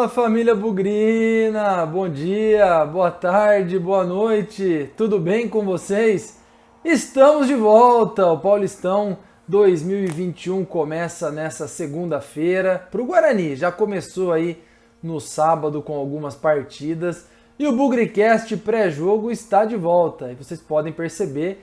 Fala 0.00 0.08
família 0.08 0.54
Bugrina, 0.54 1.84
bom 1.84 2.08
dia, 2.08 2.86
boa 2.86 3.10
tarde, 3.10 3.78
boa 3.78 4.02
noite, 4.02 4.90
tudo 4.96 5.20
bem 5.20 5.46
com 5.46 5.62
vocês? 5.62 6.40
Estamos 6.82 7.46
de 7.46 7.54
volta, 7.54 8.24
o 8.24 8.38
Paulistão 8.38 9.18
2021 9.46 10.64
começa 10.64 11.30
nessa 11.30 11.68
segunda-feira 11.68 12.88
para 12.90 13.02
o 13.02 13.04
Guarani, 13.04 13.54
já 13.54 13.70
começou 13.70 14.32
aí 14.32 14.64
no 15.02 15.20
sábado 15.20 15.82
com 15.82 15.92
algumas 15.92 16.34
partidas 16.34 17.26
e 17.58 17.66
o 17.66 17.76
Bugricast 17.76 18.56
pré-jogo 18.56 19.30
está 19.30 19.66
de 19.66 19.76
volta. 19.76 20.32
E 20.32 20.34
vocês 20.34 20.62
podem 20.62 20.94
perceber 20.94 21.62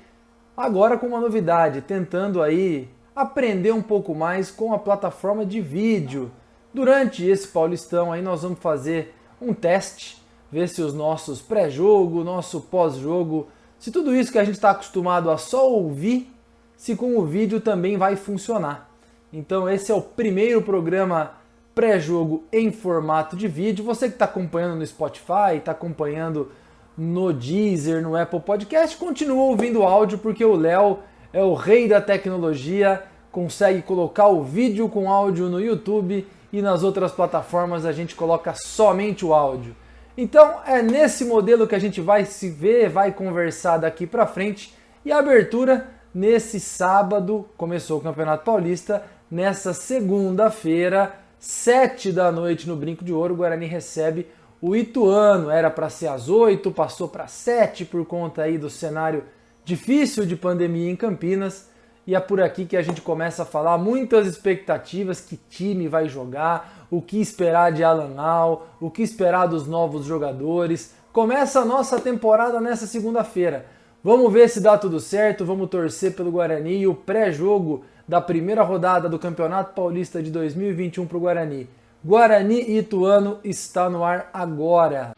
agora 0.56 0.96
com 0.96 1.08
uma 1.08 1.20
novidade, 1.20 1.82
tentando 1.82 2.44
aí 2.44 2.88
aprender 3.16 3.72
um 3.72 3.82
pouco 3.82 4.14
mais 4.14 4.52
com 4.52 4.76
a 4.76 4.78
plataforma 4.78 5.44
de 5.44 5.60
vídeo 5.60 6.32
Durante 6.78 7.26
esse 7.26 7.48
Paulistão 7.48 8.12
aí 8.12 8.22
nós 8.22 8.44
vamos 8.44 8.60
fazer 8.60 9.16
um 9.42 9.52
teste, 9.52 10.22
ver 10.52 10.70
se 10.70 10.80
os 10.80 10.94
nossos 10.94 11.42
pré-jogo, 11.42 12.24
nosso 12.24 12.62
pós-jogo, 12.62 13.48
se 13.80 13.90
tudo 13.90 14.16
isso 14.16 14.32
que 14.32 14.38
a 14.38 14.44
gente 14.44 14.58
está 14.58 14.70
acostumado 14.70 15.32
a 15.32 15.40
só 15.40 15.68
ouvir, 15.68 16.32
se 16.76 16.96
com 16.96 17.18
o 17.18 17.26
vídeo 17.26 17.60
também 17.60 17.98
vai 17.98 18.16
funcionar. 18.16 18.92
Então 19.34 19.68
esse 19.68 19.92
é 19.92 19.96
o 19.96 20.04
primeiro 20.04 20.62
programa 20.62 21.32
pré-jogo 21.74 22.44
em 22.54 22.72
formato 22.72 23.36
de 23.36 23.48
vídeo. 23.48 23.84
Você 23.84 24.08
que 24.08 24.14
está 24.14 24.26
acompanhando 24.26 24.78
no 24.78 24.86
Spotify, 24.86 25.56
está 25.58 25.72
acompanhando 25.72 26.52
no 26.96 27.34
Deezer, 27.34 28.04
no 28.04 28.16
Apple 28.16 28.42
Podcast, 28.42 28.96
continua 28.98 29.46
ouvindo 29.46 29.82
áudio 29.82 30.20
porque 30.20 30.46
o 30.46 30.56
Léo 30.56 31.00
é 31.34 31.42
o 31.42 31.56
rei 31.56 31.88
da 31.88 32.00
tecnologia, 32.00 33.02
consegue 33.32 33.82
colocar 33.82 34.28
o 34.28 34.44
vídeo 34.44 34.88
com 34.88 35.12
áudio 35.12 35.50
no 35.50 35.60
YouTube 35.60 36.37
e 36.52 36.62
nas 36.62 36.84
outras 36.84 37.12
plataformas 37.12 37.86
a 37.86 37.92
gente 37.92 38.16
coloca 38.16 38.54
somente 38.56 39.26
o 39.26 39.34
áudio. 39.34 39.76
Então 40.18 40.60
é 40.66 40.82
nesse 40.82 41.26
modelo 41.26 41.68
que 41.68 41.76
a 41.76 41.80
gente 41.80 42.02
vai 42.02 42.26
se 42.26 42.50
ver, 42.50 42.90
vai 42.90 43.12
conversar 43.12 43.78
daqui 43.78 44.08
para 44.08 44.26
frente 44.26 44.74
e 45.06 45.12
a 45.12 45.20
abertura 45.20 45.88
nesse 46.14 46.60
sábado 46.60 47.48
começou 47.56 48.00
o 48.00 48.02
Campeonato 48.02 48.44
Paulista, 48.44 49.04
nessa 49.30 49.74
segunda-feira, 49.74 51.14
sete 51.38 52.12
da 52.12 52.32
noite 52.32 52.68
no 52.68 52.76
Brinco 52.76 53.06
de 53.06 53.14
Ouro, 53.14 53.34
o 53.34 53.38
Guarani 53.38 53.68
recebe 53.68 54.28
o 54.60 54.76
Ituano. 54.76 55.52
Era 55.52 55.70
para 55.70 55.90
ser 55.90 56.08
às 56.08 56.30
oito, 56.30 56.72
passou 56.72 57.08
para 57.08 57.28
sete 57.28 57.86
por 57.86 58.04
conta 58.06 58.42
aí 58.42 58.58
do 58.58 58.70
cenário 58.70 59.24
difícil 59.64 60.26
de 60.26 60.36
pandemia 60.36 60.90
em 60.90 60.96
Campinas 60.96 61.70
e 62.08 62.16
é 62.16 62.20
por 62.22 62.42
aqui 62.42 62.66
que 62.66 62.78
a 62.78 62.82
gente 62.82 63.02
começa 63.02 63.44
a 63.44 63.46
falar 63.46 63.78
muitas 63.78 64.26
expectativas, 64.26 65.20
que 65.20 65.36
time 65.36 65.90
vai 65.90 66.08
jogar, 66.08 66.88
o 66.90 67.02
que 67.02 67.20
esperar 67.20 67.74
de 67.74 67.84
Alan 67.84 68.18
Al, 68.18 68.66
o 68.80 68.90
que 68.90 69.02
esperar 69.02 69.46
dos 69.46 69.68
novos 69.68 70.06
jogadores. 70.06 70.96
Começa 71.12 71.60
a 71.60 71.66
nossa 71.66 72.00
temporada 72.00 72.62
nessa 72.62 72.88
segunda-feira. 72.88 73.66
Vamos 74.02 74.32
ver 74.32 74.48
se 74.48 74.62
dá 74.62 74.78
tudo 74.78 75.02
certo, 75.02 75.44
vamos 75.44 75.70
torcer 75.70 76.16
pelo 76.16 76.32
Guarani 76.32 76.78
e 76.78 76.88
o 76.88 76.96
pré-jogo 76.96 77.84
da 78.08 78.22
primeira 78.22 78.64
rodada 78.64 79.10
do 79.10 79.20
Campeonato 79.20 79.74
Paulista 79.74 80.24
de 80.24 80.32
2021 80.32 81.06
para 81.06 81.18
o 81.18 81.20
Guarani. 81.20 81.68
Guarani 82.06 82.78
Ituano 82.78 83.40
está 83.44 83.90
no 83.90 84.06
ar 84.06 84.30
agora. 84.34 85.12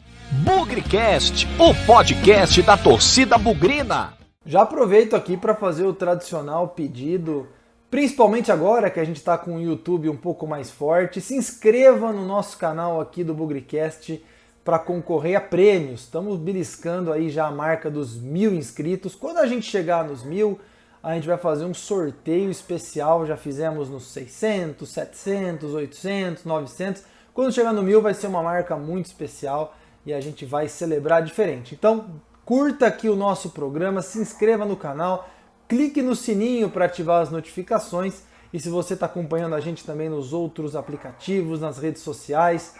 Bugrecast, 0.44 1.48
o 1.60 1.76
podcast 1.86 2.64
da 2.64 2.76
torcida 2.76 3.38
bugrina. 3.38 4.19
Já 4.46 4.62
aproveito 4.62 5.18
aqui 5.18 5.36
para 5.36 5.54
fazer 5.54 5.86
o 5.86 5.94
tradicional 5.94 6.70
pedido, 6.70 7.48
principalmente 7.92 8.50
agora 8.52 8.90
que 8.90 9.00
a 9.00 9.04
gente 9.04 9.18
está 9.18 9.38
com 9.38 9.58
o 9.58 9.62
YouTube 9.62 10.10
um 10.10 10.16
pouco 10.16 10.48
mais 10.48 10.72
forte. 10.72 11.20
Se 11.20 11.36
inscreva 11.36 12.14
no 12.14 12.26
nosso 12.26 12.58
canal 12.58 13.02
aqui 13.02 13.22
do 13.22 13.34
Bugricast 13.34 14.24
para 14.64 14.80
concorrer 14.80 15.36
a 15.36 15.42
prêmios. 15.42 16.02
Estamos 16.02 16.40
beliscando 16.40 17.12
aí 17.12 17.30
já 17.30 17.48
a 17.48 17.52
marca 17.52 17.92
dos 17.92 18.16
mil 18.16 18.54
inscritos. 18.54 19.14
Quando 19.14 19.40
a 19.40 19.46
gente 19.46 19.70
chegar 19.70 20.06
nos 20.06 20.24
mil, 20.24 20.58
a 21.04 21.14
gente 21.16 21.28
vai 21.28 21.38
fazer 21.38 21.66
um 21.66 21.74
sorteio 21.74 22.50
especial. 22.50 23.26
Já 23.26 23.36
fizemos 23.36 23.90
nos 23.90 24.06
600, 24.06 24.88
700, 24.88 25.74
800, 25.74 26.46
900. 26.46 27.04
Quando 27.34 27.54
chegar 27.54 27.74
no 27.74 27.84
mil, 27.84 28.02
vai 28.02 28.14
ser 28.14 28.28
uma 28.28 28.42
marca 28.42 28.78
muito 28.78 29.08
especial 29.08 29.76
e 30.06 30.14
a 30.14 30.22
gente 30.22 30.46
vai 30.46 30.70
celebrar 30.70 31.22
diferente. 31.22 31.76
Então, 31.76 32.22
curta 32.50 32.88
aqui 32.88 33.08
o 33.08 33.16
nosso 33.16 33.52
programa, 33.52 34.02
se 34.02 34.18
inscreva 34.18 34.66
no 34.66 34.76
canal, 34.76 35.30
clique 35.68 36.02
no 36.02 36.16
sininho 36.16 36.68
para 36.68 36.86
ativar 36.86 37.22
as 37.22 37.30
notificações 37.30 38.24
e 38.52 38.60
se 38.60 38.70
você 38.70 38.96
está 38.96 39.06
acompanhando 39.06 39.54
a 39.54 39.60
gente 39.60 39.86
também 39.86 40.10
nos 40.10 40.34
outros 40.34 40.76
aplicativos, 40.76 41.62
nas 41.62 41.78
redes 41.78 42.02
sociais, 42.02 42.74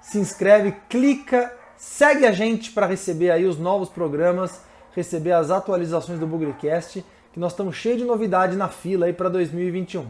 se 0.00 0.16
inscreve, 0.16 0.74
clica, 0.88 1.54
segue 1.76 2.24
a 2.24 2.32
gente 2.32 2.72
para 2.72 2.86
receber 2.86 3.30
aí 3.30 3.44
os 3.44 3.58
novos 3.58 3.90
programas, 3.90 4.62
receber 4.96 5.32
as 5.32 5.50
atualizações 5.50 6.18
do 6.18 6.26
Bugrecast, 6.26 7.04
que 7.30 7.38
nós 7.38 7.52
estamos 7.52 7.76
cheios 7.76 7.98
de 7.98 8.06
novidade 8.06 8.56
na 8.56 8.68
fila 8.68 9.04
aí 9.04 9.12
para 9.12 9.28
2021. 9.28 10.06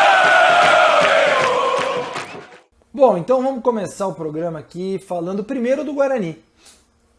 Bom, 2.98 3.16
então 3.16 3.40
vamos 3.40 3.62
começar 3.62 4.08
o 4.08 4.12
programa 4.12 4.58
aqui 4.58 4.98
falando 4.98 5.44
primeiro 5.44 5.84
do 5.84 5.94
Guarani. 5.94 6.36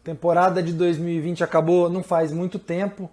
Temporada 0.04 0.62
de 0.62 0.74
2020 0.74 1.42
acabou 1.42 1.88
não 1.88 2.02
faz 2.02 2.30
muito 2.30 2.58
tempo. 2.58 3.10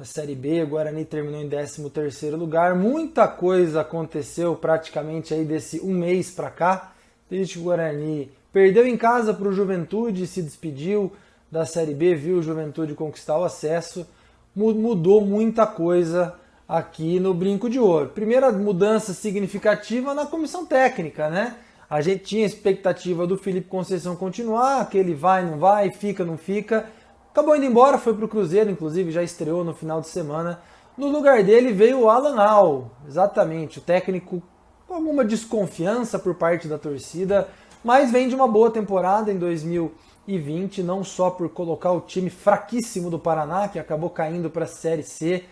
A 0.00 0.04
Série 0.06 0.34
B, 0.34 0.62
o 0.62 0.68
Guarani 0.68 1.04
terminou 1.04 1.42
em 1.42 1.46
13º 1.46 2.34
lugar. 2.34 2.74
Muita 2.74 3.28
coisa 3.28 3.82
aconteceu 3.82 4.56
praticamente 4.56 5.34
aí 5.34 5.44
desse 5.44 5.78
um 5.80 5.92
mês 5.92 6.30
para 6.30 6.48
cá. 6.48 6.94
Desde 7.28 7.52
que 7.52 7.58
o 7.58 7.64
Guarani 7.64 8.32
perdeu 8.50 8.86
em 8.86 8.96
casa 8.96 9.34
para 9.34 9.48
o 9.48 9.52
Juventude, 9.52 10.26
se 10.26 10.40
despediu 10.40 11.12
da 11.52 11.66
Série 11.66 11.92
B, 11.92 12.14
viu 12.14 12.38
o 12.38 12.42
Juventude 12.42 12.94
conquistar 12.94 13.38
o 13.38 13.44
acesso. 13.44 14.06
Mudou 14.54 15.20
muita 15.20 15.66
coisa 15.66 16.34
aqui 16.66 17.20
no 17.20 17.34
Brinco 17.34 17.68
de 17.68 17.78
Ouro. 17.78 18.08
Primeira 18.08 18.50
mudança 18.50 19.12
significativa 19.12 20.14
na 20.14 20.24
comissão 20.24 20.64
técnica, 20.64 21.28
né? 21.28 21.56
A 21.88 22.00
gente 22.00 22.24
tinha 22.24 22.44
expectativa 22.44 23.26
do 23.26 23.38
Felipe 23.38 23.68
Conceição 23.68 24.16
continuar, 24.16 24.88
que 24.88 24.98
ele 24.98 25.14
vai, 25.14 25.44
não 25.44 25.58
vai, 25.58 25.90
fica, 25.90 26.24
não 26.24 26.36
fica. 26.36 26.86
Acabou 27.30 27.54
indo 27.54 27.64
embora, 27.64 27.96
foi 27.96 28.14
para 28.14 28.24
o 28.24 28.28
Cruzeiro, 28.28 28.70
inclusive 28.70 29.12
já 29.12 29.22
estreou 29.22 29.62
no 29.62 29.72
final 29.72 30.00
de 30.00 30.08
semana. 30.08 30.60
No 30.96 31.08
lugar 31.08 31.44
dele 31.44 31.72
veio 31.72 32.00
o 32.00 32.08
Alan 32.08 32.40
Al, 32.40 32.90
exatamente, 33.06 33.78
o 33.78 33.82
técnico 33.82 34.42
com 34.88 34.94
alguma 34.94 35.24
desconfiança 35.24 36.18
por 36.18 36.34
parte 36.34 36.66
da 36.66 36.78
torcida, 36.78 37.48
mas 37.84 38.10
vem 38.10 38.28
de 38.28 38.34
uma 38.34 38.48
boa 38.48 38.70
temporada 38.70 39.30
em 39.30 39.38
2020, 39.38 40.82
não 40.82 41.04
só 41.04 41.30
por 41.30 41.48
colocar 41.50 41.92
o 41.92 42.00
time 42.00 42.30
fraquíssimo 42.30 43.10
do 43.10 43.18
Paraná, 43.18 43.68
que 43.68 43.78
acabou 43.78 44.10
caindo 44.10 44.48
para 44.48 44.64
a 44.64 44.68
Série 44.68 45.02
C. 45.02 45.44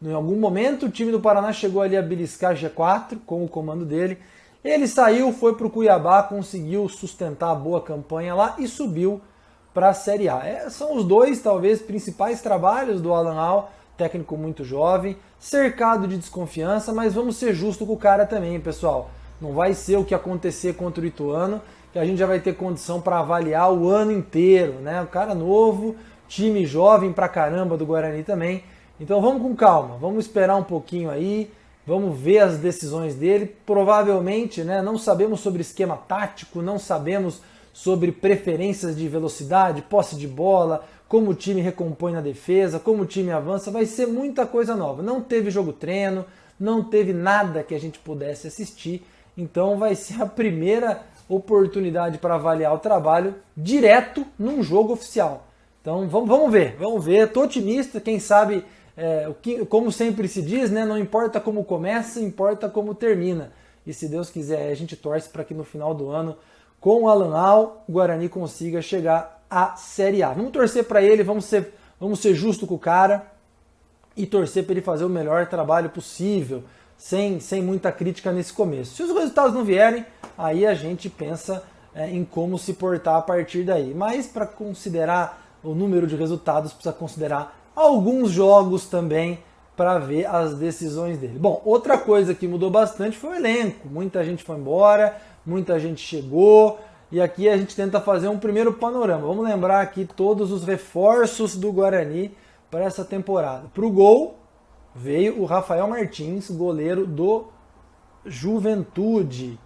Em 0.00 0.12
algum 0.12 0.36
momento 0.36 0.86
o 0.86 0.90
time 0.90 1.10
do 1.10 1.20
Paraná 1.20 1.52
chegou 1.52 1.82
ali 1.82 1.96
a 1.96 2.02
beliscar 2.02 2.54
G4 2.54 3.18
com 3.26 3.44
o 3.44 3.48
comando 3.48 3.84
dele, 3.84 4.18
ele 4.64 4.86
saiu, 4.86 5.32
foi 5.32 5.56
para 5.56 5.66
o 5.66 5.70
Cuiabá, 5.70 6.22
conseguiu 6.22 6.88
sustentar 6.88 7.50
a 7.50 7.54
boa 7.54 7.80
campanha 7.80 8.34
lá 8.34 8.54
e 8.58 8.68
subiu 8.68 9.20
para 9.74 9.88
a 9.88 9.94
Série 9.94 10.28
A. 10.28 10.40
É, 10.44 10.70
são 10.70 10.96
os 10.96 11.04
dois, 11.04 11.40
talvez, 11.40 11.82
principais 11.82 12.40
trabalhos 12.40 13.00
do 13.00 13.12
Alan 13.12 13.38
Al, 13.38 13.72
técnico 13.96 14.36
muito 14.36 14.64
jovem, 14.64 15.16
cercado 15.38 16.06
de 16.06 16.16
desconfiança, 16.16 16.92
mas 16.92 17.14
vamos 17.14 17.36
ser 17.36 17.54
justos 17.54 17.86
com 17.86 17.94
o 17.94 17.98
cara 17.98 18.24
também, 18.24 18.60
pessoal. 18.60 19.10
Não 19.40 19.52
vai 19.52 19.74
ser 19.74 19.96
o 19.96 20.04
que 20.04 20.14
acontecer 20.14 20.74
contra 20.74 21.02
o 21.02 21.06
Ituano, 21.06 21.60
que 21.92 21.98
a 21.98 22.04
gente 22.04 22.18
já 22.18 22.26
vai 22.26 22.38
ter 22.38 22.54
condição 22.54 23.00
para 23.00 23.18
avaliar 23.18 23.72
o 23.72 23.88
ano 23.88 24.12
inteiro, 24.12 24.74
né? 24.74 25.02
O 25.02 25.06
cara 25.06 25.34
novo, 25.34 25.96
time 26.28 26.64
jovem 26.64 27.12
pra 27.12 27.28
caramba 27.28 27.76
do 27.76 27.84
Guarani 27.84 28.22
também. 28.22 28.62
Então 29.00 29.20
vamos 29.20 29.42
com 29.42 29.54
calma, 29.56 29.96
vamos 30.00 30.24
esperar 30.24 30.56
um 30.56 30.62
pouquinho 30.62 31.10
aí 31.10 31.50
Vamos 31.86 32.18
ver 32.18 32.38
as 32.38 32.58
decisões 32.58 33.14
dele. 33.14 33.56
Provavelmente, 33.66 34.62
né, 34.62 34.80
não 34.80 34.96
sabemos 34.96 35.40
sobre 35.40 35.62
esquema 35.62 35.96
tático, 35.96 36.62
não 36.62 36.78
sabemos 36.78 37.40
sobre 37.72 38.12
preferências 38.12 38.96
de 38.96 39.08
velocidade, 39.08 39.82
posse 39.82 40.16
de 40.16 40.28
bola, 40.28 40.84
como 41.08 41.30
o 41.30 41.34
time 41.34 41.60
recompõe 41.60 42.12
na 42.12 42.20
defesa, 42.20 42.78
como 42.78 43.02
o 43.02 43.06
time 43.06 43.30
avança. 43.30 43.70
Vai 43.70 43.86
ser 43.86 44.06
muita 44.06 44.46
coisa 44.46 44.76
nova. 44.76 45.02
Não 45.02 45.20
teve 45.20 45.50
jogo 45.50 45.72
treino, 45.72 46.24
não 46.58 46.84
teve 46.84 47.12
nada 47.12 47.62
que 47.62 47.74
a 47.74 47.80
gente 47.80 47.98
pudesse 47.98 48.46
assistir. 48.46 49.04
Então 49.36 49.78
vai 49.78 49.94
ser 49.94 50.22
a 50.22 50.26
primeira 50.26 51.02
oportunidade 51.28 52.18
para 52.18 52.34
avaliar 52.34 52.74
o 52.74 52.78
trabalho 52.78 53.34
direto 53.56 54.24
num 54.38 54.62
jogo 54.62 54.92
oficial. 54.92 55.48
Então 55.80 56.06
vamos, 56.06 56.28
vamos 56.28 56.52
ver, 56.52 56.76
vamos 56.78 57.04
ver. 57.04 57.26
Estou 57.26 57.44
otimista, 57.44 58.00
quem 58.00 58.20
sabe 58.20 58.64
é, 58.96 59.28
o 59.28 59.34
que, 59.34 59.64
como 59.66 59.90
sempre 59.90 60.28
se 60.28 60.42
diz, 60.42 60.70
né, 60.70 60.84
não 60.84 60.98
importa 60.98 61.40
como 61.40 61.64
começa, 61.64 62.20
importa 62.20 62.68
como 62.68 62.94
termina. 62.94 63.52
E 63.86 63.92
se 63.92 64.08
Deus 64.08 64.30
quiser, 64.30 64.70
a 64.70 64.74
gente 64.74 64.96
torce 64.96 65.28
para 65.28 65.44
que 65.44 65.54
no 65.54 65.64
final 65.64 65.94
do 65.94 66.10
ano, 66.10 66.36
com 66.80 67.02
o 67.02 67.08
Alan 67.08 67.36
Al, 67.36 67.84
o 67.88 67.92
Guarani 67.92 68.28
consiga 68.28 68.82
chegar 68.82 69.42
à 69.50 69.76
Série 69.76 70.22
A. 70.22 70.32
Vamos 70.32 70.52
torcer 70.52 70.84
para 70.84 71.02
ele, 71.02 71.22
vamos 71.22 71.44
ser, 71.44 71.74
vamos 71.98 72.20
ser 72.20 72.34
justo 72.34 72.66
com 72.66 72.74
o 72.74 72.78
cara 72.78 73.26
e 74.16 74.26
torcer 74.26 74.64
para 74.64 74.74
ele 74.74 74.82
fazer 74.82 75.04
o 75.04 75.08
melhor 75.08 75.46
trabalho 75.46 75.90
possível. 75.90 76.62
sem, 77.02 77.40
sem 77.40 77.60
muita 77.60 77.90
crítica 77.90 78.30
nesse 78.30 78.52
começo. 78.52 78.94
Se 78.94 79.02
os 79.02 79.10
resultados 79.10 79.52
não 79.52 79.64
vierem, 79.64 80.06
aí 80.38 80.64
a 80.64 80.72
gente 80.72 81.10
pensa 81.10 81.64
é, 81.92 82.08
em 82.08 82.24
como 82.24 82.56
se 82.56 82.74
portar 82.74 83.16
a 83.16 83.22
partir 83.22 83.64
daí. 83.64 83.92
Mas 83.92 84.28
para 84.28 84.46
considerar 84.46 85.42
o 85.64 85.74
número 85.74 86.06
de 86.06 86.14
resultados, 86.14 86.72
precisa 86.72 86.92
considerar 86.92 87.60
alguns 87.74 88.30
jogos 88.30 88.86
também 88.86 89.38
para 89.76 89.98
ver 89.98 90.26
as 90.26 90.54
decisões 90.54 91.18
dele. 91.18 91.38
Bom, 91.38 91.60
outra 91.64 91.96
coisa 91.98 92.34
que 92.34 92.46
mudou 92.46 92.70
bastante 92.70 93.16
foi 93.16 93.30
o 93.30 93.34
elenco. 93.34 93.88
Muita 93.88 94.22
gente 94.24 94.44
foi 94.44 94.56
embora, 94.56 95.16
muita 95.44 95.78
gente 95.80 96.00
chegou. 96.00 96.78
E 97.10 97.20
aqui 97.20 97.48
a 97.48 97.56
gente 97.56 97.76
tenta 97.76 98.00
fazer 98.00 98.28
um 98.28 98.38
primeiro 98.38 98.72
panorama. 98.72 99.26
Vamos 99.26 99.44
lembrar 99.44 99.80
aqui 99.80 100.04
todos 100.04 100.50
os 100.50 100.64
reforços 100.64 101.56
do 101.56 101.72
Guarani 101.72 102.34
para 102.70 102.84
essa 102.84 103.04
temporada. 103.04 103.68
Para 103.74 103.84
o 103.84 103.90
gol 103.90 104.38
veio 104.94 105.40
o 105.40 105.44
Rafael 105.44 105.86
Martins, 105.88 106.50
goleiro 106.50 107.06
do 107.06 107.46
Juventude. 108.24 109.58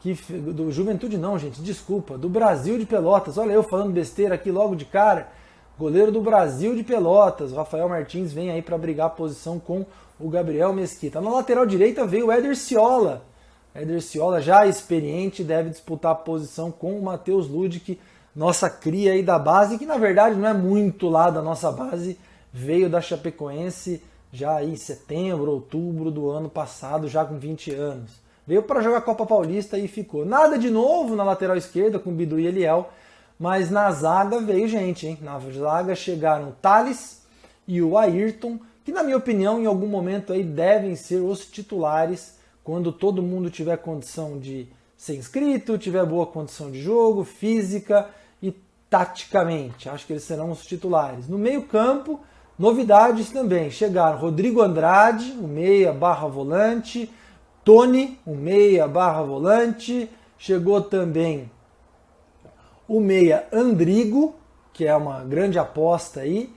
Que, 0.00 0.14
do 0.14 0.70
Juventude 0.70 1.16
não, 1.16 1.38
gente, 1.38 1.62
desculpa, 1.62 2.16
do 2.16 2.28
Brasil 2.28 2.78
de 2.78 2.86
Pelotas. 2.86 3.38
Olha 3.38 3.52
eu 3.52 3.62
falando 3.62 3.92
besteira 3.92 4.34
aqui 4.34 4.50
logo 4.50 4.74
de 4.74 4.84
cara. 4.84 5.28
Goleiro 5.76 6.12
do 6.12 6.20
Brasil 6.20 6.74
de 6.76 6.84
Pelotas, 6.84 7.52
Rafael 7.52 7.88
Martins 7.88 8.32
vem 8.32 8.50
aí 8.50 8.62
para 8.62 8.78
brigar 8.78 9.08
a 9.08 9.10
posição 9.10 9.58
com 9.58 9.84
o 10.20 10.28
Gabriel 10.28 10.72
Mesquita. 10.72 11.20
Na 11.20 11.30
lateral 11.30 11.66
direita 11.66 12.06
veio 12.06 12.26
o 12.26 12.32
Éder 12.32 12.56
Ciola. 12.56 13.24
Éder 13.74 14.00
Ciola, 14.00 14.40
já 14.40 14.64
experiente, 14.66 15.42
deve 15.42 15.70
disputar 15.70 16.12
a 16.12 16.16
posição 16.16 16.70
com 16.70 16.96
o 16.96 17.02
Matheus 17.02 17.48
Ludic, 17.48 17.98
nossa 18.36 18.70
cria 18.70 19.12
aí 19.12 19.22
da 19.22 19.36
base, 19.36 19.76
que 19.76 19.84
na 19.84 19.96
verdade 19.96 20.36
não 20.36 20.48
é 20.48 20.54
muito 20.54 21.08
lá 21.08 21.28
da 21.28 21.42
nossa 21.42 21.72
base, 21.72 22.18
veio 22.52 22.88
da 22.88 23.00
Chapecoense 23.00 24.00
já 24.32 24.62
em 24.62 24.76
setembro, 24.76 25.50
outubro 25.50 26.08
do 26.08 26.30
ano 26.30 26.48
passado, 26.48 27.08
já 27.08 27.24
com 27.24 27.36
20 27.36 27.72
anos. 27.72 28.12
Veio 28.46 28.62
para 28.62 28.80
jogar 28.80 29.00
Copa 29.00 29.26
Paulista 29.26 29.76
e 29.78 29.88
ficou. 29.88 30.24
Nada 30.24 30.56
de 30.56 30.70
novo 30.70 31.16
na 31.16 31.24
lateral 31.24 31.56
esquerda 31.56 31.98
com 31.98 32.12
Bidu 32.12 32.38
e 32.38 32.46
Eliel, 32.46 32.90
mas 33.38 33.70
na 33.70 33.90
zaga 33.90 34.40
veio 34.40 34.68
gente, 34.68 35.06
hein? 35.06 35.18
Na 35.20 35.38
zaga 35.38 35.94
chegaram 35.94 36.50
o 36.50 36.52
Thales 36.52 37.22
e 37.66 37.82
o 37.82 37.98
Ayrton, 37.98 38.58
que 38.84 38.92
na 38.92 39.02
minha 39.02 39.16
opinião 39.16 39.60
em 39.60 39.66
algum 39.66 39.86
momento 39.86 40.32
aí 40.32 40.44
devem 40.44 40.94
ser 40.94 41.20
os 41.20 41.46
titulares 41.46 42.38
quando 42.62 42.92
todo 42.92 43.22
mundo 43.22 43.50
tiver 43.50 43.76
condição 43.78 44.38
de 44.38 44.68
ser 44.96 45.16
inscrito, 45.16 45.76
tiver 45.76 46.04
boa 46.06 46.26
condição 46.26 46.70
de 46.70 46.80
jogo, 46.80 47.24
física 47.24 48.08
e 48.42 48.54
taticamente. 48.88 49.88
Acho 49.88 50.06
que 50.06 50.14
eles 50.14 50.22
serão 50.22 50.50
os 50.50 50.64
titulares. 50.64 51.28
No 51.28 51.36
meio-campo, 51.36 52.20
novidades 52.58 53.30
também. 53.30 53.70
Chegaram 53.70 54.18
Rodrigo 54.18 54.62
Andrade, 54.62 55.32
o 55.32 55.46
meia 55.46 55.92
barra 55.92 56.26
volante, 56.26 57.10
Tony, 57.64 58.18
o 58.24 58.34
meia 58.34 58.86
barra 58.86 59.22
volante, 59.22 60.08
chegou 60.38 60.80
também 60.80 61.50
o 62.88 63.00
meia 63.00 63.46
Andrigo, 63.52 64.34
que 64.72 64.86
é 64.86 64.94
uma 64.94 65.24
grande 65.24 65.58
aposta 65.58 66.20
aí, 66.20 66.52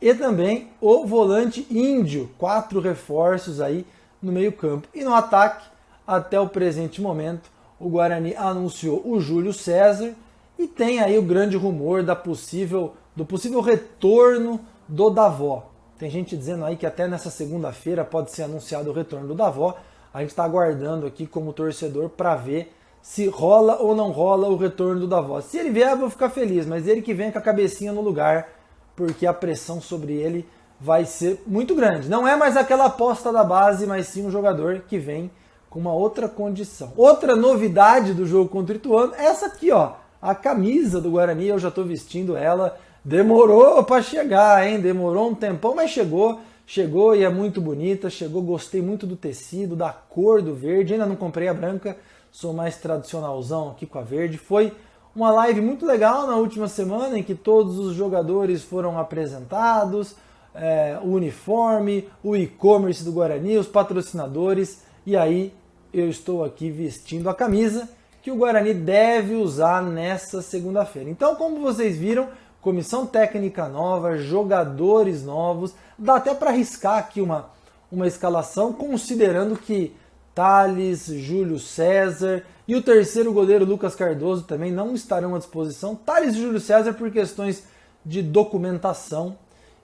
e 0.00 0.14
também 0.14 0.70
o 0.80 1.06
volante 1.06 1.66
Índio, 1.70 2.30
quatro 2.36 2.80
reforços 2.80 3.60
aí 3.60 3.86
no 4.20 4.32
meio-campo. 4.32 4.88
E 4.94 5.04
no 5.04 5.14
ataque, 5.14 5.64
até 6.06 6.38
o 6.38 6.48
presente 6.48 7.00
momento, 7.00 7.50
o 7.78 7.88
Guarani 7.88 8.34
anunciou 8.34 9.02
o 9.04 9.20
Júlio 9.20 9.52
César 9.52 10.14
e 10.58 10.66
tem 10.66 11.00
aí 11.00 11.18
o 11.18 11.22
grande 11.22 11.56
rumor 11.56 12.02
da 12.02 12.14
possível 12.14 12.94
do 13.14 13.24
possível 13.24 13.60
retorno 13.60 14.60
do 14.88 15.10
Davó. 15.10 15.70
Tem 15.98 16.10
gente 16.10 16.36
dizendo 16.36 16.64
aí 16.64 16.76
que 16.76 16.86
até 16.86 17.06
nessa 17.06 17.30
segunda-feira 17.30 18.04
pode 18.04 18.30
ser 18.30 18.42
anunciado 18.42 18.90
o 18.90 18.92
retorno 18.92 19.28
do 19.28 19.34
Davó. 19.34 19.76
A 20.12 20.20
gente 20.20 20.30
está 20.30 20.44
aguardando 20.44 21.06
aqui 21.06 21.26
como 21.26 21.52
torcedor 21.52 22.08
para 22.08 22.34
ver 22.34 22.72
se 23.02 23.26
rola 23.26 23.78
ou 23.82 23.94
não 23.94 24.12
rola 24.12 24.48
o 24.48 24.56
retorno 24.56 25.00
do 25.00 25.08
Davó. 25.08 25.40
Se 25.40 25.58
ele 25.58 25.70
vier, 25.70 25.90
eu 25.90 25.98
vou 25.98 26.08
ficar 26.08 26.30
feliz, 26.30 26.64
mas 26.64 26.86
ele 26.86 27.02
que 27.02 27.12
vem 27.12 27.32
com 27.32 27.38
a 27.38 27.42
cabecinha 27.42 27.92
no 27.92 28.00
lugar, 28.00 28.48
porque 28.94 29.26
a 29.26 29.34
pressão 29.34 29.80
sobre 29.80 30.14
ele 30.14 30.48
vai 30.80 31.04
ser 31.04 31.42
muito 31.46 31.74
grande. 31.74 32.08
Não 32.08 32.26
é 32.26 32.36
mais 32.36 32.56
aquela 32.56 32.86
aposta 32.86 33.32
da 33.32 33.42
base, 33.42 33.86
mas 33.86 34.06
sim 34.06 34.24
um 34.24 34.30
jogador 34.30 34.84
que 34.88 34.98
vem 34.98 35.30
com 35.68 35.80
uma 35.80 35.92
outra 35.92 36.28
condição. 36.28 36.92
Outra 36.96 37.34
novidade 37.34 38.14
do 38.14 38.26
jogo 38.26 38.48
contra 38.48 38.74
o 38.74 38.76
Ituano, 38.76 39.14
essa 39.16 39.46
aqui, 39.46 39.70
ó, 39.70 39.92
a 40.20 40.34
camisa 40.34 41.00
do 41.00 41.10
Guarani, 41.10 41.48
eu 41.48 41.58
já 41.58 41.68
estou 41.68 41.84
vestindo 41.84 42.36
ela. 42.36 42.78
Demorou 43.04 43.82
para 43.82 44.00
chegar, 44.00 44.64
hein? 44.64 44.80
Demorou 44.80 45.30
um 45.30 45.34
tempão, 45.34 45.74
mas 45.74 45.90
chegou. 45.90 46.40
Chegou 46.64 47.16
e 47.16 47.24
é 47.24 47.28
muito 47.28 47.60
bonita. 47.60 48.08
Chegou, 48.08 48.40
gostei 48.42 48.80
muito 48.80 49.04
do 49.04 49.16
tecido, 49.16 49.74
da 49.74 49.90
cor 49.90 50.40
do 50.40 50.54
verde. 50.54 50.92
Ainda 50.92 51.06
não 51.06 51.16
comprei 51.16 51.48
a 51.48 51.54
branca, 51.54 51.96
sou 52.32 52.54
mais 52.54 52.76
tradicionalzão 52.78 53.70
aqui 53.70 53.86
com 53.86 53.98
a 53.98 54.02
verde. 54.02 54.38
Foi 54.38 54.72
uma 55.14 55.30
live 55.30 55.60
muito 55.60 55.84
legal 55.84 56.26
na 56.26 56.36
última 56.36 56.66
semana 56.66 57.18
em 57.18 57.22
que 57.22 57.34
todos 57.34 57.78
os 57.78 57.94
jogadores 57.94 58.62
foram 58.62 58.98
apresentados, 58.98 60.16
é, 60.54 60.98
o 61.02 61.08
uniforme, 61.08 62.08
o 62.24 62.34
e-commerce 62.34 63.04
do 63.04 63.12
Guarani, 63.12 63.58
os 63.58 63.68
patrocinadores, 63.68 64.82
e 65.04 65.16
aí 65.16 65.52
eu 65.92 66.08
estou 66.08 66.42
aqui 66.42 66.70
vestindo 66.70 67.28
a 67.28 67.34
camisa 67.34 67.88
que 68.22 68.30
o 68.30 68.36
Guarani 68.36 68.72
deve 68.72 69.34
usar 69.34 69.82
nessa 69.82 70.40
segunda-feira. 70.40 71.10
Então, 71.10 71.34
como 71.34 71.60
vocês 71.60 71.96
viram, 71.96 72.28
comissão 72.60 73.04
técnica 73.04 73.68
nova, 73.68 74.16
jogadores 74.16 75.24
novos, 75.24 75.74
dá 75.98 76.16
até 76.16 76.32
para 76.32 76.50
arriscar 76.50 76.98
aqui 76.98 77.20
uma, 77.20 77.50
uma 77.90 78.06
escalação, 78.06 78.72
considerando 78.72 79.56
que 79.56 79.94
Thales, 80.34 81.06
Júlio 81.06 81.58
César 81.58 82.44
e 82.66 82.74
o 82.74 82.82
terceiro 82.82 83.32
goleiro 83.32 83.64
Lucas 83.64 83.94
Cardoso 83.94 84.44
também 84.44 84.72
não 84.72 84.94
estarão 84.94 85.34
à 85.34 85.38
disposição. 85.38 85.94
Thales 85.94 86.34
e 86.34 86.40
Júlio 86.40 86.60
César 86.60 86.94
por 86.94 87.10
questões 87.10 87.64
de 88.04 88.22
documentação 88.22 89.36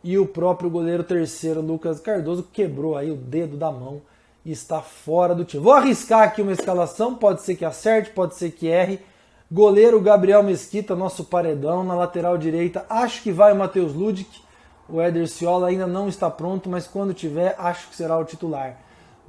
e 0.02 0.18
o 0.18 0.26
próprio 0.26 0.70
goleiro 0.70 1.04
terceiro 1.04 1.60
Lucas 1.60 2.00
Cardoso 2.00 2.48
quebrou 2.52 2.96
aí 2.96 3.10
o 3.10 3.16
dedo 3.16 3.56
da 3.56 3.70
mão 3.70 4.00
e 4.44 4.52
está 4.52 4.80
fora 4.80 5.34
do 5.34 5.44
time. 5.44 5.62
Vou 5.62 5.72
arriscar 5.72 6.22
aqui 6.22 6.40
uma 6.40 6.52
escalação, 6.52 7.14
pode 7.14 7.42
ser 7.42 7.56
que 7.56 7.64
acerte, 7.64 8.10
pode 8.10 8.34
ser 8.34 8.52
que 8.52 8.66
erre. 8.68 9.00
Goleiro 9.50 10.00
Gabriel 10.00 10.42
Mesquita, 10.42 10.94
nosso 10.94 11.24
paredão, 11.24 11.82
na 11.82 11.94
lateral 11.94 12.38
direita, 12.38 12.86
acho 12.88 13.22
que 13.22 13.32
vai 13.32 13.52
o 13.52 13.56
Matheus 13.56 13.92
Ludic. 13.92 14.42
O 14.88 15.00
Éder 15.00 15.28
Ciola 15.28 15.68
ainda 15.68 15.86
não 15.86 16.08
está 16.08 16.30
pronto, 16.30 16.68
mas 16.68 16.86
quando 16.86 17.12
tiver, 17.12 17.54
acho 17.58 17.88
que 17.88 17.96
será 17.96 18.16
o 18.16 18.24
titular. 18.24 18.78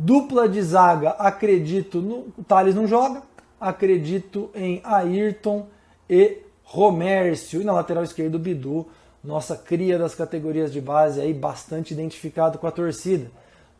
Dupla 0.02 0.48
de 0.48 0.62
zaga, 0.62 1.10
acredito 1.10 2.02
no. 2.02 2.28
O 2.38 2.44
Thales 2.48 2.74
não 2.74 2.88
joga. 2.88 3.22
Acredito 3.60 4.50
em 4.56 4.80
Ayrton 4.82 5.68
e 6.10 6.38
Romércio. 6.64 7.62
E 7.62 7.66
na 7.66 7.74
lateral 7.74 8.06
esquerda, 8.06 8.38
o 8.38 8.40
Bidu, 8.40 8.88
nossa 9.22 9.58
cria 9.58 10.00
das 10.00 10.16
categorias 10.16 10.72
de 10.72 10.80
base, 10.80 11.20
aí 11.20 11.34
bastante 11.34 11.94
identificado 11.94 12.58
com 12.58 12.66
a 12.66 12.72
torcida. 12.72 13.30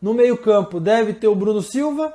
No 0.00 0.12
meio-campo, 0.12 0.78
deve 0.78 1.14
ter 1.14 1.26
o 1.26 1.34
Bruno 1.34 1.62
Silva, 1.62 2.12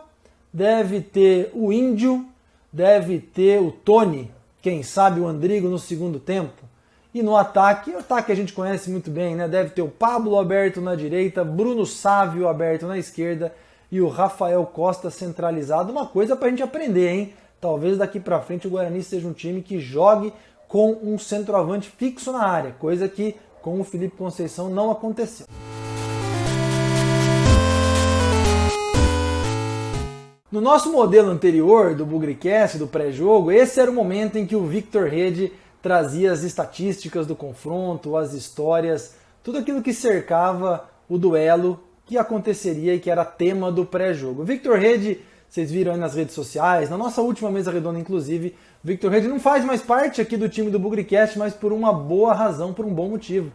deve 0.54 1.02
ter 1.02 1.50
o 1.56 1.74
Índio, 1.74 2.24
deve 2.72 3.18
ter 3.18 3.60
o 3.60 3.72
Tony, 3.72 4.32
quem 4.62 4.84
sabe 4.84 5.20
o 5.20 5.26
Andrigo 5.26 5.68
no 5.68 5.80
segundo 5.80 6.20
tempo. 6.20 6.64
E 7.12 7.24
no 7.24 7.36
ataque, 7.36 7.90
o 7.90 7.98
ataque 7.98 8.32
a 8.32 8.36
gente 8.36 8.54
conhece 8.54 8.92
muito 8.92 9.10
bem, 9.10 9.36
né? 9.36 9.48
Deve 9.48 9.72
ter 9.72 9.82
o 9.82 9.88
Pablo 9.88 10.38
aberto 10.38 10.80
na 10.80 10.94
direita, 10.94 11.44
Bruno 11.44 11.88
Sávio 11.88 12.48
aberto 12.48 12.86
na 12.86 13.00
esquerda 13.00 13.52
e 13.92 14.02
o 14.02 14.08
Rafael 14.08 14.66
Costa 14.66 15.10
centralizado. 15.10 15.92
Uma 15.92 16.08
coisa 16.08 16.36
para 16.36 16.48
a 16.48 16.50
gente 16.50 16.64
aprender, 16.64 17.10
hein? 17.10 17.34
Talvez 17.60 17.98
daqui 17.98 18.20
para 18.20 18.42
frente 18.42 18.68
o 18.68 18.70
Guarani 18.70 19.02
seja 19.02 19.28
um 19.28 19.34
time 19.34 19.62
que 19.62 19.80
jogue 19.80 20.34
com 20.68 20.98
um 21.02 21.18
centroavante 21.18 21.90
fixo 21.90 22.32
na 22.32 22.44
área, 22.44 22.72
coisa 22.74 23.08
que 23.08 23.36
com 23.62 23.80
o 23.80 23.84
Felipe 23.84 24.18
Conceição 24.18 24.70
não 24.70 24.92
aconteceu. 24.92 25.48
No 30.52 30.62
nosso 30.62 30.92
modelo 30.92 31.32
anterior 31.32 31.96
do 31.96 32.06
Bugricast, 32.06 32.78
do 32.78 32.88
pré-jogo, 32.88 33.52
esse 33.52 33.80
era 33.80 33.92
o 33.92 33.94
momento 33.94 34.38
em 34.38 34.46
que 34.46 34.56
o 34.56 34.66
Victor 34.66 35.10
Rede 35.10 35.52
trazia 35.82 36.32
as 36.32 36.44
estatísticas 36.44 37.28
do 37.28 37.36
confronto, 37.36 38.16
as 38.16 38.34
histórias, 38.34 39.16
tudo 39.44 39.58
aquilo 39.58 39.82
que 39.82 39.94
cercava 39.94 40.88
o 41.10 41.18
duelo 41.18 41.80
que 42.06 42.18
aconteceria 42.18 42.94
e 42.94 43.00
que 43.00 43.10
era 43.10 43.26
tema 43.26 43.72
do 43.72 43.86
pré-jogo. 43.86 44.44
Victor 44.44 44.78
Rede, 44.78 45.20
vocês 45.50 45.72
viram 45.72 45.94
aí 45.94 45.98
nas 45.98 46.16
redes 46.16 46.36
sociais, 46.36 46.90
na 46.90 46.98
nossa 46.98 47.22
última 47.22 47.50
mesa 47.50 47.72
redonda, 47.72 48.00
inclusive, 48.00 48.56
Victor 48.84 49.12
Rede 49.12 49.28
não 49.28 49.40
faz 49.40 49.66
mais 49.66 49.82
parte 49.82 50.22
aqui 50.22 50.38
do 50.38 50.48
time 50.48 50.70
do 50.70 50.78
Bugricast, 50.78 51.40
mas 51.40 51.54
por 51.54 51.74
uma 51.74 51.92
boa 51.92 52.34
razão, 52.34 52.74
por 52.74 52.86
um 52.86 52.94
bom 52.94 53.10
motivo. 53.10 53.52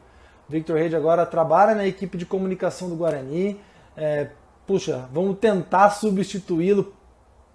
Victor 0.48 0.76
Rede 0.76 0.96
agora 0.96 1.24
trabalha 1.24 1.76
na 1.76 1.86
equipe 1.86 2.18
de 2.18 2.26
comunicação 2.26 2.88
do 2.88 2.96
Guarani. 2.96 3.56
É, 3.96 4.28
puxa, 4.66 5.08
vamos 5.12 5.38
tentar 5.38 5.90
substituí-lo 5.90 6.92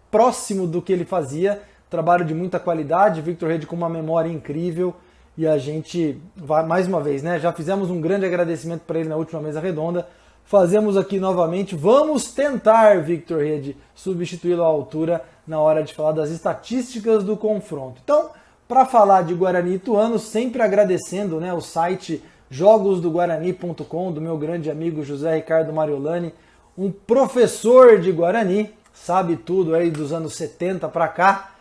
próximo 0.09 0.65
do 0.65 0.81
que 0.81 0.93
ele 0.93 1.03
fazia. 1.03 1.61
Trabalho 1.89 2.23
de 2.23 2.33
muita 2.33 2.57
qualidade, 2.57 3.21
Victor 3.21 3.49
Rede 3.49 3.67
com 3.67 3.75
uma 3.75 3.89
memória 3.89 4.29
incrível. 4.29 4.95
E 5.37 5.45
a 5.45 5.57
gente 5.57 6.21
vai 6.33 6.65
mais 6.65 6.87
uma 6.87 7.01
vez, 7.01 7.21
né? 7.21 7.37
Já 7.37 7.51
fizemos 7.51 7.89
um 7.89 7.99
grande 7.99 8.25
agradecimento 8.25 8.83
para 8.83 8.97
ele 8.97 9.09
na 9.09 9.17
última 9.17 9.41
mesa 9.41 9.59
redonda 9.59 10.07
fazemos 10.45 10.95
aqui 10.95 11.19
novamente. 11.19 11.75
Vamos 11.75 12.33
tentar, 12.33 13.01
Victor 13.01 13.41
Rede, 13.41 13.75
substituí-lo 13.93 14.63
à 14.63 14.67
altura 14.67 15.23
na 15.45 15.59
hora 15.59 15.83
de 15.83 15.93
falar 15.93 16.13
das 16.13 16.29
estatísticas 16.29 17.23
do 17.23 17.35
confronto. 17.35 17.99
Então, 18.03 18.29
para 18.67 18.85
falar 18.85 19.23
de 19.23 19.33
Guarani 19.33 19.75
Ituano, 19.75 20.17
sempre 20.17 20.61
agradecendo 20.61 21.39
né, 21.39 21.53
o 21.53 21.61
site 21.61 22.23
jogosdoguarani.com 22.49 24.11
do 24.11 24.21
meu 24.21 24.37
grande 24.37 24.71
amigo 24.71 25.03
José 25.03 25.35
Ricardo 25.35 25.73
Mariolani, 25.73 26.33
um 26.77 26.91
professor 26.91 27.99
de 27.99 28.11
Guarani, 28.11 28.71
sabe 28.93 29.35
tudo 29.35 29.75
aí 29.75 29.89
dos 29.89 30.11
anos 30.11 30.35
70 30.35 30.87
para 30.89 31.07
cá. 31.07 31.54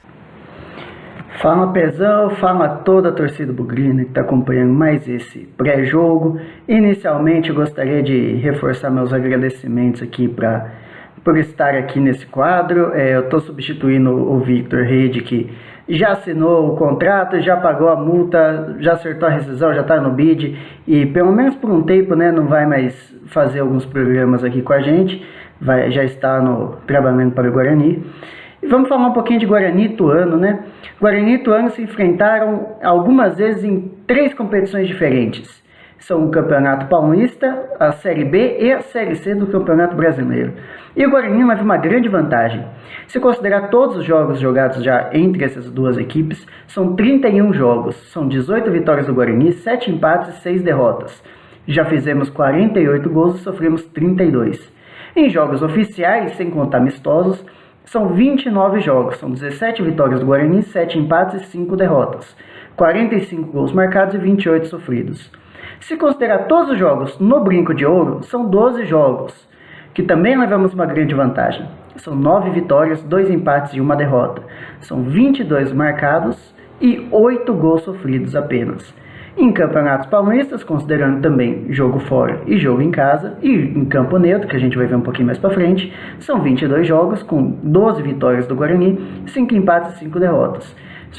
Fala 1.40 1.72
Pezão, 1.72 2.30
fala 2.36 2.68
toda 2.68 3.08
a 3.08 3.12
torcida 3.12 3.52
bugrina 3.52 4.04
que 4.04 4.10
está 4.10 4.20
acompanhando 4.20 4.72
mais 4.72 5.08
esse 5.08 5.40
pré-jogo. 5.56 6.38
Inicialmente 6.68 7.50
gostaria 7.52 8.02
de 8.02 8.34
reforçar 8.36 8.88
meus 8.88 9.12
agradecimentos 9.12 10.00
aqui 10.00 10.28
para 10.28 10.70
por 11.24 11.36
estar 11.36 11.74
aqui 11.74 11.98
nesse 11.98 12.24
quadro. 12.26 12.92
É, 12.94 13.16
eu 13.16 13.22
estou 13.22 13.40
substituindo 13.40 14.10
o 14.10 14.38
Victor 14.40 14.84
Rede 14.84 15.22
que 15.22 15.52
já 15.88 16.12
assinou 16.12 16.72
o 16.72 16.76
contrato, 16.76 17.40
já 17.40 17.56
pagou 17.56 17.88
a 17.88 17.96
multa, 17.96 18.76
já 18.78 18.92
acertou 18.92 19.28
a 19.28 19.32
rescisão, 19.32 19.74
já 19.74 19.80
está 19.80 20.00
no 20.00 20.12
bid 20.12 20.56
e 20.86 21.04
pelo 21.06 21.32
menos 21.32 21.56
por 21.56 21.68
um 21.68 21.82
tempo 21.82 22.14
né, 22.14 22.30
não 22.30 22.46
vai 22.46 22.64
mais 22.64 22.94
fazer 23.26 23.58
alguns 23.58 23.84
programas 23.84 24.44
aqui 24.44 24.62
com 24.62 24.72
a 24.72 24.80
gente, 24.80 25.26
vai, 25.60 25.90
já 25.90 26.04
está 26.04 26.40
no, 26.40 26.76
trabalhando 26.86 27.32
para 27.32 27.48
o 27.48 27.52
Guarani. 27.52 28.04
E 28.64 28.66
vamos 28.66 28.88
falar 28.88 29.08
um 29.08 29.12
pouquinho 29.12 29.38
de 29.38 29.44
Guarani 29.44 29.82
e 29.82 29.86
Ituano, 29.88 30.38
né? 30.38 30.64
Guarani 30.98 31.32
e 31.32 31.34
Ituano 31.34 31.68
se 31.68 31.82
enfrentaram 31.82 32.78
algumas 32.82 33.36
vezes 33.36 33.62
em 33.62 33.92
três 34.06 34.32
competições 34.32 34.88
diferentes. 34.88 35.62
São 35.98 36.24
o 36.24 36.30
Campeonato 36.30 36.86
Paulista, 36.86 37.62
a 37.78 37.92
Série 37.92 38.24
B 38.24 38.56
e 38.60 38.72
a 38.72 38.80
Série 38.80 39.16
C 39.16 39.34
do 39.34 39.48
Campeonato 39.48 39.94
Brasileiro. 39.94 40.54
E 40.96 41.04
o 41.04 41.10
Guarani 41.10 41.44
leva 41.44 41.62
uma 41.62 41.76
grande 41.76 42.08
vantagem. 42.08 42.64
Se 43.06 43.20
considerar 43.20 43.68
todos 43.68 43.98
os 43.98 44.04
jogos 44.06 44.40
jogados 44.40 44.82
já 44.82 45.10
entre 45.12 45.44
essas 45.44 45.70
duas 45.70 45.98
equipes, 45.98 46.46
são 46.66 46.96
31 46.96 47.52
jogos, 47.52 47.96
são 48.10 48.26
18 48.26 48.70
vitórias 48.70 49.06
do 49.06 49.12
Guarani, 49.12 49.52
7 49.52 49.90
empates 49.90 50.38
e 50.38 50.40
6 50.40 50.62
derrotas. 50.62 51.22
Já 51.66 51.84
fizemos 51.84 52.30
48 52.30 53.10
gols 53.10 53.36
e 53.36 53.42
sofremos 53.42 53.84
32. 53.88 54.72
Em 55.14 55.28
jogos 55.28 55.62
oficiais, 55.62 56.32
sem 56.36 56.50
contar 56.50 56.78
amistosos, 56.78 57.44
são 57.84 58.08
29 58.08 58.80
jogos, 58.80 59.18
são 59.18 59.30
17 59.30 59.82
vitórias 59.82 60.20
do 60.20 60.26
Guarani, 60.26 60.62
7 60.62 60.98
empates 60.98 61.42
e 61.42 61.46
5 61.46 61.76
derrotas, 61.76 62.36
45 62.76 63.52
gols 63.52 63.72
marcados 63.72 64.14
e 64.14 64.18
28 64.18 64.66
sofridos. 64.66 65.30
Se 65.80 65.96
considerar 65.96 66.46
todos 66.46 66.72
os 66.72 66.78
jogos 66.78 67.18
no 67.18 67.40
Brinco 67.40 67.74
de 67.74 67.84
Ouro, 67.84 68.22
são 68.22 68.48
12 68.48 68.86
jogos, 68.86 69.48
que 69.92 70.02
também 70.02 70.36
levamos 70.36 70.72
uma 70.72 70.86
grande 70.86 71.14
vantagem. 71.14 71.68
São 71.96 72.14
9 72.14 72.50
vitórias, 72.50 73.02
2 73.02 73.30
empates 73.30 73.74
e 73.74 73.80
1 73.80 73.96
derrota. 73.96 74.42
São 74.80 75.02
22 75.02 75.72
marcados 75.72 76.54
e 76.80 77.06
8 77.10 77.52
gols 77.52 77.82
sofridos 77.82 78.34
apenas. 78.34 78.94
Em 79.36 79.52
campeonatos 79.52 80.06
paulistas, 80.06 80.62
considerando 80.62 81.20
também 81.20 81.66
jogo 81.70 81.98
fora 81.98 82.40
e 82.46 82.56
jogo 82.56 82.80
em 82.80 82.92
casa, 82.92 83.36
e 83.42 83.50
em 83.50 83.84
campo 83.84 84.16
neutro, 84.16 84.46
que 84.46 84.54
a 84.54 84.60
gente 84.60 84.76
vai 84.76 84.86
ver 84.86 84.94
um 84.94 85.00
pouquinho 85.00 85.26
mais 85.26 85.38
para 85.38 85.50
frente, 85.50 85.92
são 86.20 86.40
22 86.40 86.86
jogos 86.86 87.20
com 87.24 87.58
12 87.62 88.00
vitórias 88.02 88.46
do 88.46 88.54
Guarani, 88.54 88.96
5 89.26 89.52
empates 89.54 89.96
e 89.96 89.98
5 90.04 90.20
derrotas. 90.20 90.76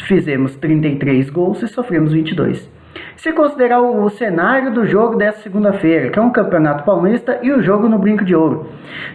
Fizemos 0.08 0.56
33 0.56 1.30
gols 1.30 1.62
e 1.62 1.68
sofremos 1.68 2.14
22. 2.14 2.70
Se 3.18 3.34
considerar 3.34 3.82
o 3.82 4.10
cenário 4.10 4.74
do 4.74 4.86
jogo 4.86 5.18
dessa 5.18 5.42
segunda-feira, 5.42 6.10
que 6.10 6.18
é 6.18 6.22
um 6.22 6.32
campeonato 6.32 6.86
paulista 6.86 7.40
e 7.44 7.52
o 7.52 7.62
jogo 7.62 7.90
no 7.90 8.00
Brinco 8.00 8.24
de 8.24 8.34
Ouro, 8.34 8.68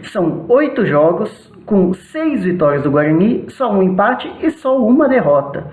são 0.02 0.44
8 0.46 0.84
jogos 0.84 1.49
com 1.64 1.92
6 1.92 2.44
vitórias 2.44 2.82
do 2.82 2.90
Guarani, 2.90 3.46
só 3.48 3.72
um 3.72 3.82
empate 3.82 4.30
e 4.42 4.50
só 4.50 4.78
uma 4.78 5.08
derrota. 5.08 5.66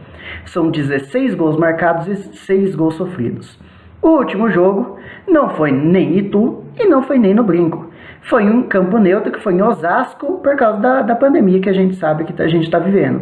São 0.45 0.69
16 0.69 1.35
gols 1.35 1.57
marcados 1.57 2.07
e 2.07 2.15
6 2.15 2.75
gols 2.75 2.95
sofridos. 2.95 3.59
O 4.01 4.09
último 4.09 4.49
jogo 4.49 4.97
não 5.27 5.49
foi 5.49 5.71
nem 5.71 6.17
Itu 6.17 6.63
e 6.79 6.87
não 6.87 7.01
foi 7.01 7.17
nem 7.17 7.33
no 7.33 7.43
Brinco. 7.43 7.87
Foi 8.21 8.43
um 8.43 8.63
campo 8.63 8.97
neutro 8.97 9.31
que 9.31 9.39
foi 9.39 9.53
em 9.53 9.61
Osasco 9.61 10.39
por 10.39 10.55
causa 10.55 10.79
da, 10.79 11.01
da 11.01 11.15
pandemia 11.15 11.61
que 11.61 11.69
a 11.69 11.73
gente 11.73 11.95
sabe 11.95 12.25
que 12.25 12.41
a 12.41 12.47
gente 12.47 12.65
está 12.65 12.77
vivendo. 12.77 13.21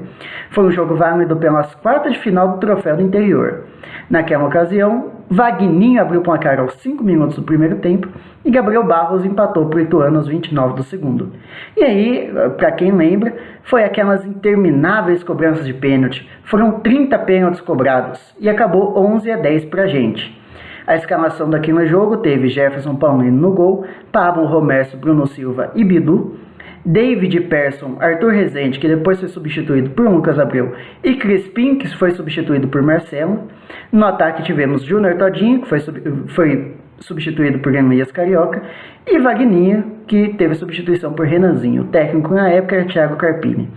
Foi 0.50 0.66
um 0.66 0.72
jogo 0.72 0.96
válido 0.96 1.36
pelas 1.38 1.74
quartas 1.76 2.14
de 2.14 2.20
final 2.20 2.54
do 2.54 2.58
Troféu 2.58 2.98
do 2.98 3.04
Interior. 3.04 3.66
Naquela 4.10 4.46
ocasião, 4.46 5.12
Vagninho 5.30 6.00
abriu 6.00 6.22
o 6.22 6.24
placar 6.24 6.60
aos 6.60 6.74
5 6.76 7.04
minutos 7.04 7.36
do 7.36 7.44
primeiro 7.44 7.78
tempo 7.78 8.08
e 8.44 8.52
Gabriel 8.52 8.84
Barros 8.84 9.26
empatou 9.26 9.66
para 9.66 9.78
o 9.78 9.82
Ituano 9.82 10.18
aos 10.18 10.28
29 10.28 10.76
do 10.76 10.84
segundo. 10.84 11.32
E 11.76 11.84
aí, 11.84 12.32
para 12.58 12.72
quem 12.72 12.92
lembra, 12.92 13.36
foi 13.64 13.84
aquelas 13.84 14.24
intermináveis 14.26 15.24
cobranças 15.24 15.66
de 15.66 15.74
pênalti. 15.74 16.30
Foram 16.44 16.80
30 16.80 17.18
pênaltis 17.20 17.62
cobrados 17.62 18.36
e 18.40 18.48
acabou 18.48 18.98
11 18.98 19.32
a 19.32 19.38
10 19.38 19.66
para 19.66 19.84
a 19.84 19.88
gente. 19.88 20.40
A 20.86 20.96
escalação 20.96 21.50
daquele 21.50 21.88
jogo 21.88 22.18
teve 22.18 22.48
Jefferson 22.48 22.96
Paulino 22.96 23.42
no 23.42 23.52
gol, 23.52 23.86
Pablo 24.12 24.46
Romércio, 24.46 25.00
Bruno 25.00 25.26
Silva 25.26 25.72
e 25.74 25.84
Bidu, 25.84 26.38
David 26.86 27.42
Persson, 27.42 27.98
Arthur 28.00 28.32
Rezende, 28.32 28.80
que 28.80 28.88
depois 28.88 29.20
foi 29.20 29.28
substituído 29.28 29.90
por 29.90 30.08
Lucas 30.08 30.38
Abreu, 30.38 30.74
e 31.04 31.16
Crispim, 31.16 31.80
que 31.80 31.88
foi 31.98 32.12
substituído 32.12 32.68
por 32.68 32.84
Marcelo. 32.84 33.48
No 33.92 34.06
ataque 34.06 34.44
tivemos 34.44 34.84
Júnior 34.84 35.16
Todinho, 35.16 35.62
que 35.62 35.68
foi, 35.68 35.80
foi 36.28 36.76
substituído 37.00 37.58
por 37.60 37.72
Remias 37.72 38.12
Carioca, 38.12 38.62
e 39.08 39.18
Vagninha, 39.18 39.84
que 40.06 40.36
teve 40.36 40.54
substituição 40.54 41.14
por 41.14 41.26
Renanzinho. 41.26 41.82
O 41.82 41.88
técnico 41.88 42.34
na 42.34 42.50
época 42.50 42.76
era 42.76 42.86
Thiago 42.86 43.16
Carpini. 43.16 43.68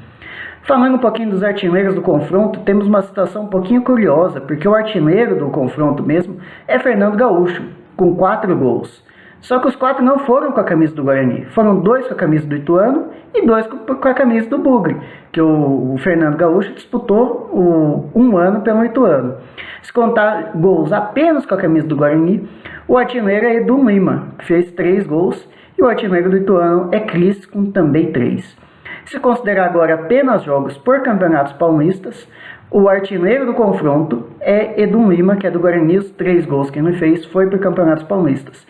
Falando 0.62 0.96
um 0.96 0.98
pouquinho 0.98 1.30
dos 1.30 1.42
artilheiros 1.42 1.94
do 1.94 2.02
confronto, 2.02 2.60
temos 2.60 2.86
uma 2.86 3.00
situação 3.00 3.44
um 3.44 3.48
pouquinho 3.48 3.80
curiosa, 3.80 4.38
porque 4.38 4.68
o 4.68 4.74
artilheiro 4.74 5.34
do 5.34 5.48
confronto 5.48 6.02
mesmo 6.02 6.36
é 6.66 6.78
Fernando 6.78 7.16
Gaúcho, 7.16 7.62
com 7.96 8.14
quatro 8.14 8.54
gols. 8.54 9.02
Só 9.40 9.60
que 9.60 9.68
os 9.68 9.76
quatro 9.76 10.04
não 10.04 10.18
foram 10.20 10.52
com 10.52 10.60
a 10.60 10.64
camisa 10.64 10.94
do 10.94 11.04
Guarani. 11.04 11.44
Foram 11.46 11.80
dois 11.80 12.06
com 12.06 12.14
a 12.14 12.16
camisa 12.16 12.46
do 12.46 12.56
Ituano 12.56 13.06
e 13.34 13.46
dois 13.46 13.66
com 13.66 14.08
a 14.08 14.14
camisa 14.14 14.48
do 14.48 14.58
Bugre, 14.58 14.96
que 15.32 15.40
o, 15.40 15.96
Fernando 15.98 16.36
Gaúcho 16.36 16.74
disputou 16.74 17.48
o, 17.52 18.10
um 18.18 18.36
ano 18.36 18.62
pelo 18.62 18.84
Ituano. 18.84 19.36
Se 19.82 19.92
contar 19.92 20.52
gols 20.54 20.92
apenas 20.92 21.46
com 21.46 21.54
a 21.54 21.58
camisa 21.58 21.86
do 21.86 21.96
Guarani, 21.96 22.48
o 22.86 22.96
artilheiro 22.96 23.46
é 23.46 23.56
Edu 23.56 23.82
Lima, 23.84 24.28
que 24.38 24.46
fez 24.46 24.72
três 24.72 25.06
gols, 25.06 25.48
e 25.78 25.82
o 25.82 25.86
artilheiro 25.86 26.30
do 26.30 26.36
Ituano 26.36 26.88
é 26.90 26.98
Cris, 27.00 27.46
com 27.46 27.70
também 27.70 28.10
três. 28.12 28.56
Se 29.04 29.18
considerar 29.20 29.66
agora 29.66 29.94
apenas 29.94 30.42
jogos 30.42 30.76
por 30.76 31.00
campeonatos 31.02 31.52
paulistas, 31.52 32.28
o 32.70 32.88
artilheiro 32.88 33.46
do 33.46 33.54
confronto 33.54 34.26
é 34.40 34.82
Edu 34.82 35.08
Lima, 35.08 35.36
que 35.36 35.46
é 35.46 35.50
do 35.50 35.60
Guarani, 35.60 35.96
os 35.96 36.10
três 36.10 36.44
gols 36.44 36.70
que 36.70 36.78
ele 36.78 36.92
fez 36.94 37.24
foi 37.26 37.48
por 37.48 37.58
campeonatos 37.58 38.04
paulistas. 38.04 38.66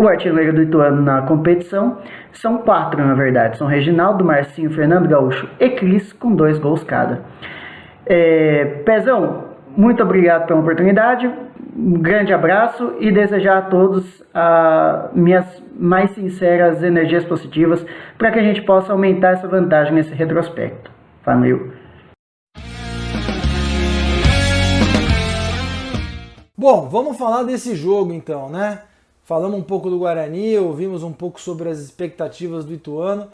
O 0.00 0.08
artilheiro 0.08 0.54
do 0.54 0.62
Ituano 0.62 1.02
na 1.02 1.20
competição 1.20 1.98
são 2.32 2.56
quatro, 2.56 3.06
na 3.06 3.12
verdade. 3.12 3.58
São 3.58 3.66
Reginaldo, 3.66 4.24
Marcinho, 4.24 4.70
Fernando 4.70 5.06
Gaúcho 5.06 5.46
e 5.60 5.68
Cris, 5.68 6.10
com 6.14 6.34
dois 6.34 6.58
gols 6.58 6.82
cada. 6.82 7.20
É, 8.06 8.64
Pezão, 8.82 9.48
muito 9.76 10.02
obrigado 10.02 10.46
pela 10.46 10.60
oportunidade. 10.60 11.30
Um 11.76 12.00
grande 12.00 12.32
abraço 12.32 12.94
e 12.98 13.12
desejar 13.12 13.58
a 13.58 13.62
todos 13.62 14.24
a 14.32 15.10
minhas 15.12 15.62
mais 15.78 16.12
sinceras 16.12 16.82
energias 16.82 17.26
positivas 17.26 17.84
para 18.16 18.30
que 18.30 18.38
a 18.38 18.42
gente 18.42 18.62
possa 18.62 18.92
aumentar 18.92 19.32
essa 19.32 19.46
vantagem 19.46 19.92
nesse 19.92 20.14
retrospecto. 20.14 20.90
Valeu! 21.22 21.74
Bom, 26.56 26.88
vamos 26.88 27.18
falar 27.18 27.42
desse 27.42 27.74
jogo 27.74 28.14
então, 28.14 28.48
né? 28.48 28.78
Falamos 29.30 29.60
um 29.60 29.62
pouco 29.62 29.88
do 29.88 30.00
Guarani, 30.00 30.58
ouvimos 30.58 31.04
um 31.04 31.12
pouco 31.12 31.40
sobre 31.40 31.68
as 31.68 31.78
expectativas 31.78 32.64
do 32.64 32.74
Ituano. 32.74 33.28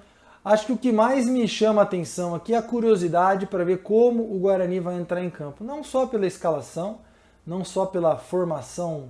Acho 0.45 0.67
que 0.67 0.73
o 0.73 0.77
que 0.77 0.93
mais 0.93 1.27
me 1.27 1.49
chama 1.49 1.81
a 1.81 1.85
atenção 1.85 2.35
aqui 2.35 2.53
é 2.53 2.59
a 2.59 2.63
curiosidade 2.63 3.47
para 3.47 3.65
ver 3.65 3.79
como 3.79 4.23
o 4.23 4.39
Guarani 4.39 4.79
vai 4.79 4.97
entrar 4.97 5.25
em 5.25 5.31
campo. 5.31 5.65
Não 5.65 5.83
só 5.83 6.07
pela 6.07 6.27
escalação, 6.27 6.99
não 7.47 7.65
só 7.65 7.87
pela 7.87 8.19
formação 8.19 9.09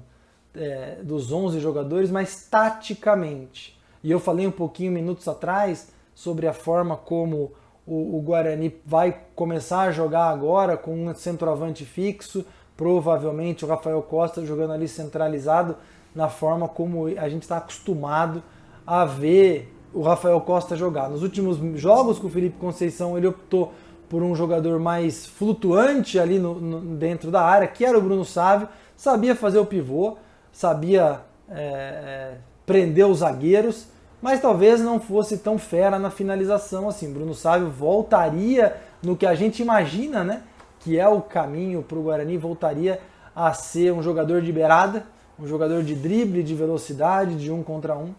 é, 0.55 0.99
dos 1.03 1.33
11 1.33 1.59
jogadores, 1.59 2.09
mas 2.09 2.47
taticamente. 2.49 3.77
E 4.01 4.09
eu 4.09 4.21
falei 4.21 4.47
um 4.47 4.53
pouquinho 4.53 4.93
minutos 4.93 5.27
atrás 5.27 5.89
sobre 6.15 6.47
a 6.47 6.53
forma 6.53 6.97
como 6.97 7.51
o, 7.85 8.17
o 8.17 8.23
Guarani 8.23 8.73
vai 8.87 9.23
começar 9.35 9.81
a 9.81 9.91
jogar 9.91 10.29
agora 10.29 10.77
com 10.77 10.95
um 10.95 11.13
centroavante 11.17 11.85
fixo, 11.85 12.47
provavelmente 12.77 13.65
o 13.65 13.69
Rafael 13.69 14.01
Costa 14.03 14.47
jogando 14.47 14.73
ali 14.73 14.87
centralizado 14.87 15.75
na 16.17 16.31
forma 16.31 16.67
como 16.67 17.07
a 17.07 17.29
gente 17.29 17.43
está 17.43 17.59
acostumado 17.59 18.43
a 18.87 19.05
ver 19.05 19.73
o 19.93 20.01
Rafael 20.01 20.41
Costa 20.41 20.75
jogar. 20.75 21.11
Nos 21.11 21.23
últimos 21.23 21.59
jogos 21.79 22.19
com 22.19 22.27
o 22.27 22.31
Felipe 22.31 22.59
Conceição, 22.59 23.17
ele 23.19 23.27
optou 23.27 23.73
por 24.09 24.23
um 24.23 24.35
jogador 24.35 24.81
mais 24.81 25.27
flutuante 25.27 26.19
ali 26.19 26.39
no, 26.39 26.55
no, 26.55 26.97
dentro 26.97 27.31
da 27.31 27.43
área, 27.43 27.69
que 27.69 27.85
era 27.85 27.99
o 27.99 28.01
Bruno 28.01 28.25
Sávio, 28.25 28.69
sabia 28.97 29.37
fazer 29.37 29.59
o 29.59 29.67
pivô, 29.67 30.17
sabia 30.51 31.21
é, 31.51 31.59
é, 31.59 32.35
prender 32.65 33.07
os 33.07 33.19
zagueiros, 33.19 33.89
mas 34.23 34.41
talvez 34.41 34.81
não 34.81 34.99
fosse 34.99 35.39
tão 35.39 35.59
fera 35.59 35.99
na 35.99 36.11
finalização 36.11 36.89
assim. 36.89 37.13
Bruno 37.13 37.35
Sávio 37.35 37.69
voltaria 37.69 38.77
no 39.03 39.17
que 39.17 39.27
a 39.27 39.35
gente 39.35 39.61
imagina, 39.61 40.25
né? 40.25 40.43
Que 40.81 40.99
é 40.99 41.07
o 41.07 41.21
caminho 41.21 41.83
para 41.83 41.99
o 41.99 42.03
Guarani, 42.03 42.39
voltaria 42.39 43.01
a 43.35 43.53
ser 43.53 43.93
um 43.93 44.03
jogador 44.03 44.41
de 44.41 44.51
beirada, 44.51 45.05
um 45.39 45.47
jogador 45.47 45.83
de 45.83 45.95
drible, 45.95 46.43
de 46.43 46.55
velocidade, 46.55 47.37
de 47.37 47.51
um 47.51 47.63
contra 47.63 47.97
um, 47.97 48.15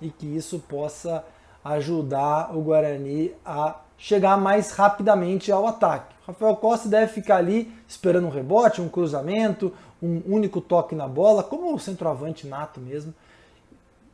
e 0.00 0.10
que 0.10 0.26
isso 0.26 0.58
possa 0.60 1.24
ajudar 1.64 2.56
o 2.56 2.62
Guarani 2.62 3.32
a 3.44 3.80
chegar 3.98 4.36
mais 4.38 4.70
rapidamente 4.72 5.52
ao 5.52 5.66
ataque. 5.66 6.14
Rafael 6.26 6.56
Costa 6.56 6.88
deve 6.88 7.12
ficar 7.12 7.36
ali 7.36 7.70
esperando 7.86 8.26
um 8.26 8.30
rebote, 8.30 8.80
um 8.80 8.88
cruzamento, 8.88 9.72
um 10.02 10.22
único 10.26 10.60
toque 10.60 10.94
na 10.94 11.06
bola, 11.06 11.42
como 11.42 11.74
o 11.74 11.78
centroavante 11.78 12.46
nato 12.46 12.80
mesmo, 12.80 13.12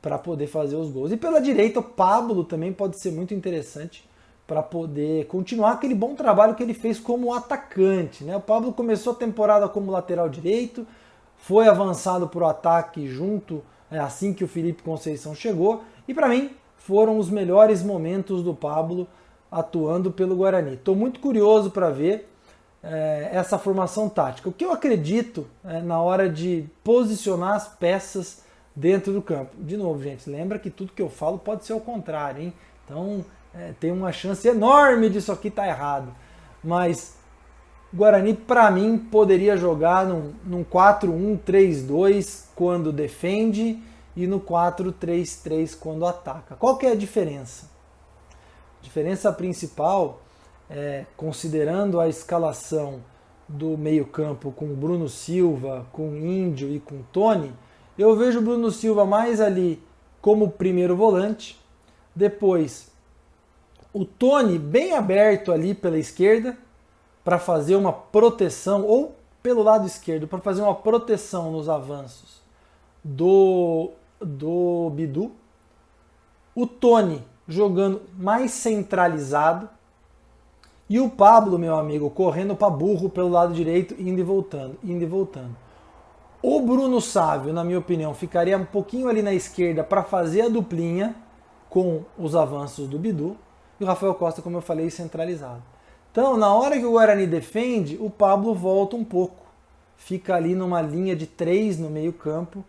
para 0.03 0.19
poder 0.19 0.49
fazer 0.49 0.77
os 0.77 0.91
gols. 0.91 1.13
E 1.13 1.17
pela 1.17 1.41
direita, 1.41 1.81
o 1.81 1.83
Pablo 1.83 2.43
também 2.43 2.73
pode 2.73 2.99
ser 2.99 3.13
muito 3.13 3.33
interessante 3.33 4.09
para 4.47 4.63
poder 4.63 5.27
continuar 5.27 5.73
aquele 5.73 5.95
bom 5.95 6.15
trabalho 6.15 6.55
que 6.55 6.63
ele 6.63 6.75
fez 6.75 6.99
como 6.99 7.35
atacante. 7.35 8.25
Né? 8.25 8.37
O 8.37 8.41
Pablo 8.41 8.73
começou 8.73 9.13
a 9.13 9.17
temporada 9.17 9.69
como 9.69 9.91
lateral 9.91 10.29
direito, 10.29 10.87
foi 11.37 11.69
avançado 11.69 12.29
para 12.29 12.45
o 12.45 12.47
ataque 12.47 13.07
junto 13.09 13.63
é, 13.91 13.99
assim 13.99 14.33
que 14.33 14.45
o 14.45 14.49
Felipe 14.49 14.83
Conceição 14.83 15.35
chegou, 15.35 15.85
e 16.09 16.15
para 16.15 16.29
mim 16.29 16.51
foram 16.77 17.19
os 17.19 17.31
melhores 17.31 17.83
momentos 17.83 18.43
do 18.43 18.55
Pablo 18.55 19.07
atuando 19.51 20.11
pelo 20.11 20.37
Guarani. 20.37 20.75
Estou 20.75 20.95
muito 20.95 21.21
curioso 21.21 21.71
para 21.71 21.91
ver 21.91 22.29
é, 22.83 23.31
essa 23.33 23.59
formação 23.59 24.09
tática. 24.09 24.49
O 24.49 24.53
que 24.53 24.65
eu 24.65 24.73
acredito 24.73 25.47
é, 25.65 25.81
na 25.81 26.01
hora 26.01 26.29
de 26.29 26.65
posicionar 26.85 27.55
as 27.55 27.69
peças 27.69 28.43
dentro 28.75 29.13
do 29.13 29.23
campo. 29.23 29.57
De 29.59 29.77
novo, 29.77 30.03
gente, 30.03 30.29
lembra 30.29 30.59
que 30.59 30.71
tudo 30.71 30.93
que 30.93 31.03
eu 31.03 31.09
falo 31.09 31.39
pode 31.39 31.65
ser 31.65 31.73
o 31.73 31.81
contrário, 31.81 32.43
hein? 32.43 32.53
Então 32.85 33.25
é, 33.55 33.73
tem 33.81 33.91
uma 33.91 34.13
chance 34.13 34.47
enorme 34.47 35.09
disso 35.09 35.33
aqui 35.33 35.49
estar 35.49 35.63
tá 35.63 35.69
errado. 35.69 36.15
Mas 36.63 37.17
Guarani, 37.97 38.35
para 38.35 38.71
mim, 38.71 38.99
poderia 38.99 39.57
jogar 39.57 40.05
num, 40.05 40.35
num 40.45 40.63
4-1-3-2 40.63 42.45
quando 42.55 42.93
defende 42.93 43.83
e 44.15 44.27
no 44.27 44.39
4-3-3 44.39 45.75
quando 45.79 46.05
ataca. 46.05 46.57
Qual 46.57 46.77
que 46.77 46.85
é 46.85 46.93
a 46.93 46.95
diferença? 46.95 47.71
A 48.81 48.85
diferença 48.85 49.33
principal 49.33 50.21
é, 50.69 51.07
considerando 51.17 51.99
a 51.99 52.07
escalação 52.07 53.01
do 53.49 53.79
meio-campo 53.79 54.53
com 54.53 54.67
Bruno 54.75 55.09
Silva, 55.09 55.87
com 55.91 56.17
Índio 56.17 56.71
e 56.71 56.79
com 56.79 57.01
Tony, 57.11 57.51
eu 57.97 58.15
vejo 58.15 58.41
o 58.41 58.43
Bruno 58.43 58.71
Silva 58.71 59.07
mais 59.07 59.41
ali 59.41 59.83
como 60.21 60.51
primeiro 60.51 60.95
volante, 60.95 61.59
depois 62.15 62.91
o 63.91 64.05
Tony 64.05 64.59
bem 64.59 64.93
aberto 64.93 65.51
ali 65.51 65.75
pela 65.75 65.99
esquerda 65.99 66.59
para 67.27 67.41
fazer 67.41 67.75
uma 67.75 67.93
proteção 67.93 68.85
ou 68.85 69.17
pelo 69.43 69.61
lado 69.61 69.85
esquerdo 69.85 70.29
para 70.29 70.39
fazer 70.39 70.63
uma 70.63 70.77
proteção 70.77 71.51
nos 71.51 71.69
avanços 71.69 72.41
do 73.03 73.91
do 74.21 74.93
Bidu. 74.95 75.33
O 76.55 76.69
Tony 76.69 77.25
jogando 77.49 78.03
mais 78.17 78.53
centralizado 78.53 79.69
e 80.89 81.01
o 81.01 81.11
Pablo, 81.11 81.59
meu 81.59 81.77
amigo, 81.77 82.09
correndo 82.11 82.55
para 82.55 82.71
burro 82.71 83.11
pelo 83.11 83.29
lado 83.29 83.53
direito, 83.53 84.01
indo 84.01 84.21
e 84.21 84.23
voltando, 84.23 84.79
indo 84.85 85.03
e 85.03 85.07
voltando. 85.07 85.57
O 86.41 86.61
Bruno 86.61 87.01
Sávio, 87.01 87.53
na 87.53 87.65
minha 87.65 87.81
opinião, 87.81 88.15
ficaria 88.15 88.57
um 88.57 88.65
pouquinho 88.65 89.09
ali 89.09 89.21
na 89.21 89.35
esquerda 89.35 89.83
para 89.83 90.05
fazer 90.05 90.43
a 90.43 90.49
duplinha 90.49 91.17
com 91.69 92.05
os 92.17 92.37
avanços 92.37 92.89
do 92.89 93.01
Bidu. 93.01 93.37
E 93.81 93.85
o 93.85 93.87
Rafael 93.87 94.15
Costa, 94.15 94.41
como 94.41 94.59
eu 94.59 94.63
falei, 94.63 94.89
centralizado. 94.91 95.76
Então, 96.17 96.35
na 96.35 96.51
hora 96.51 96.79
que 96.79 96.87
o 96.87 96.93
Guarani 96.93 97.27
defende, 97.27 97.99
o 98.01 98.09
Pablo 98.09 98.55
volta 98.55 98.97
um 98.97 99.05
pouco. 99.05 99.45
Fica 99.99 100.35
ali 100.35 100.55
numa 100.55 100.81
linha 100.81 101.15
de 101.15 101.27
três 101.27 101.79
no 101.79 101.91
meio-campo, 101.91 102.65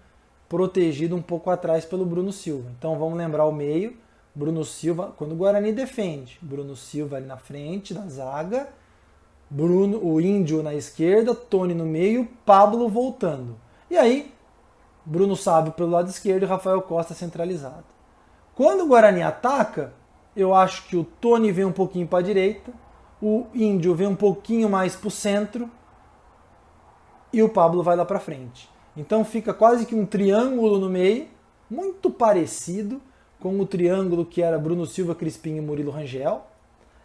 protegido 0.49 1.15
um 1.15 1.21
pouco 1.21 1.49
atrás 1.49 1.86
pelo 1.86 2.05
Bruno 2.05 2.33
Silva. 2.33 2.69
Então, 2.77 2.99
vamos 2.99 3.17
lembrar 3.17 3.45
o 3.45 3.53
meio 3.53 3.95
Bruno 4.36 4.65
Silva, 4.65 5.13
quando 5.15 5.31
o 5.31 5.36
Guarani 5.38 5.71
defende, 5.71 6.38
Bruno 6.41 6.75
Silva 6.75 7.15
ali 7.15 7.25
na 7.25 7.38
frente 7.38 7.93
da 7.93 8.05
zaga, 8.07 8.67
Bruno, 9.49 9.97
o 10.03 10.19
Índio 10.19 10.62
na 10.62 10.75
esquerda, 10.75 11.33
Tony 11.33 11.73
no 11.73 11.86
meio, 11.86 12.27
Pablo 12.45 12.89
voltando. 12.89 13.55
E 13.89 13.97
aí, 13.97 14.29
Bruno 15.05 15.38
Sábio 15.38 15.71
pelo 15.71 15.91
lado 15.91 16.10
esquerdo 16.10 16.43
e 16.43 16.45
Rafael 16.45 16.81
Costa 16.81 17.13
centralizado. 17.13 17.86
Quando 18.53 18.83
o 18.83 18.88
Guarani 18.88 19.21
ataca, 19.21 19.93
eu 20.36 20.53
acho 20.53 20.86
que 20.89 20.97
o 20.97 21.05
Tony 21.05 21.49
vem 21.49 21.63
um 21.63 21.71
pouquinho 21.71 22.07
para 22.07 22.19
a 22.19 22.23
direita, 22.23 22.73
o 23.21 23.47
Índio 23.53 23.95
vem 23.95 24.08
um 24.08 24.15
pouquinho 24.15 24.69
mais 24.69 24.95
para 24.95 25.08
o 25.08 25.12
centro 25.12 25.69
e 27.34 27.41
o 27.41 27.49
Pablo 27.49 27.84
vai 27.84 27.95
lá 27.95 28.06
para 28.06 28.19
frente. 28.19 28.69
Então 28.95 29.23
fica 29.23 29.53
quase 29.53 29.86
que 29.86 29.95
um 29.95 30.06
triângulo 30.06 30.80
no 30.80 30.89
meio, 30.89 31.27
muito 31.69 32.10
parecido 32.10 33.01
com 33.39 33.60
o 33.60 33.65
triângulo 33.65 34.25
que 34.25 34.41
era 34.41 34.58
Bruno 34.58 34.86
Silva, 34.86 35.13
Crispim 35.13 35.58
e 35.58 35.62
Murilo 35.62 35.91
Rangel. 35.91 36.45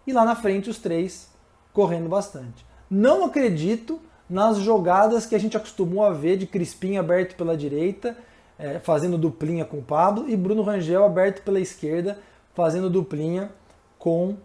E 0.07 0.12
lá 0.12 0.25
na 0.25 0.35
frente 0.35 0.70
os 0.70 0.79
três 0.79 1.31
correndo 1.72 2.09
bastante. 2.09 2.64
Não 2.90 3.25
acredito 3.25 4.01
nas 4.29 4.59
jogadas 4.59 5.27
que 5.27 5.35
a 5.35 5.38
gente 5.38 5.57
acostumou 5.57 6.05
a 6.05 6.12
ver 6.12 6.37
de 6.37 6.46
Crispim 6.46 6.96
aberto 6.96 7.37
pela 7.37 7.57
direita, 7.57 8.16
é, 8.59 8.79
fazendo 8.79 9.18
duplinha 9.18 9.64
com 9.64 9.79
o 9.79 9.83
Pablo, 9.83 10.29
e 10.29 10.37
Bruno 10.37 10.62
Rangel 10.62 11.05
aberto 11.05 11.42
pela 11.42 11.61
esquerda, 11.61 12.18
fazendo 12.55 12.88
duplinha 12.88 13.51
com 13.98 14.31
o 14.31 14.38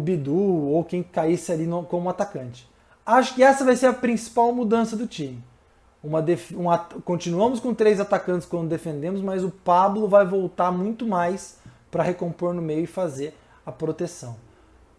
Bidu 0.00 0.34
ou 0.34 0.84
quem 0.84 1.02
caísse 1.02 1.50
ali 1.52 1.66
no, 1.66 1.82
como 1.82 2.08
atacante. 2.08 2.68
Acho 3.04 3.34
que 3.34 3.42
essa 3.42 3.64
vai 3.64 3.74
ser 3.76 3.86
a 3.86 3.92
principal 3.92 4.52
mudança 4.52 4.96
do 4.96 5.06
time. 5.06 5.42
Uma 6.02 6.20
def... 6.20 6.52
continuamos 7.04 7.60
com 7.60 7.72
três 7.72 8.00
atacantes 8.00 8.46
quando 8.46 8.68
defendemos, 8.68 9.20
mas 9.20 9.44
o 9.44 9.50
Pablo 9.50 10.08
vai 10.08 10.26
voltar 10.26 10.72
muito 10.72 11.06
mais 11.06 11.58
para 11.90 12.02
recompor 12.02 12.52
no 12.52 12.62
meio 12.62 12.84
e 12.84 12.86
fazer 12.86 13.34
a 13.64 13.70
proteção. 13.70 14.36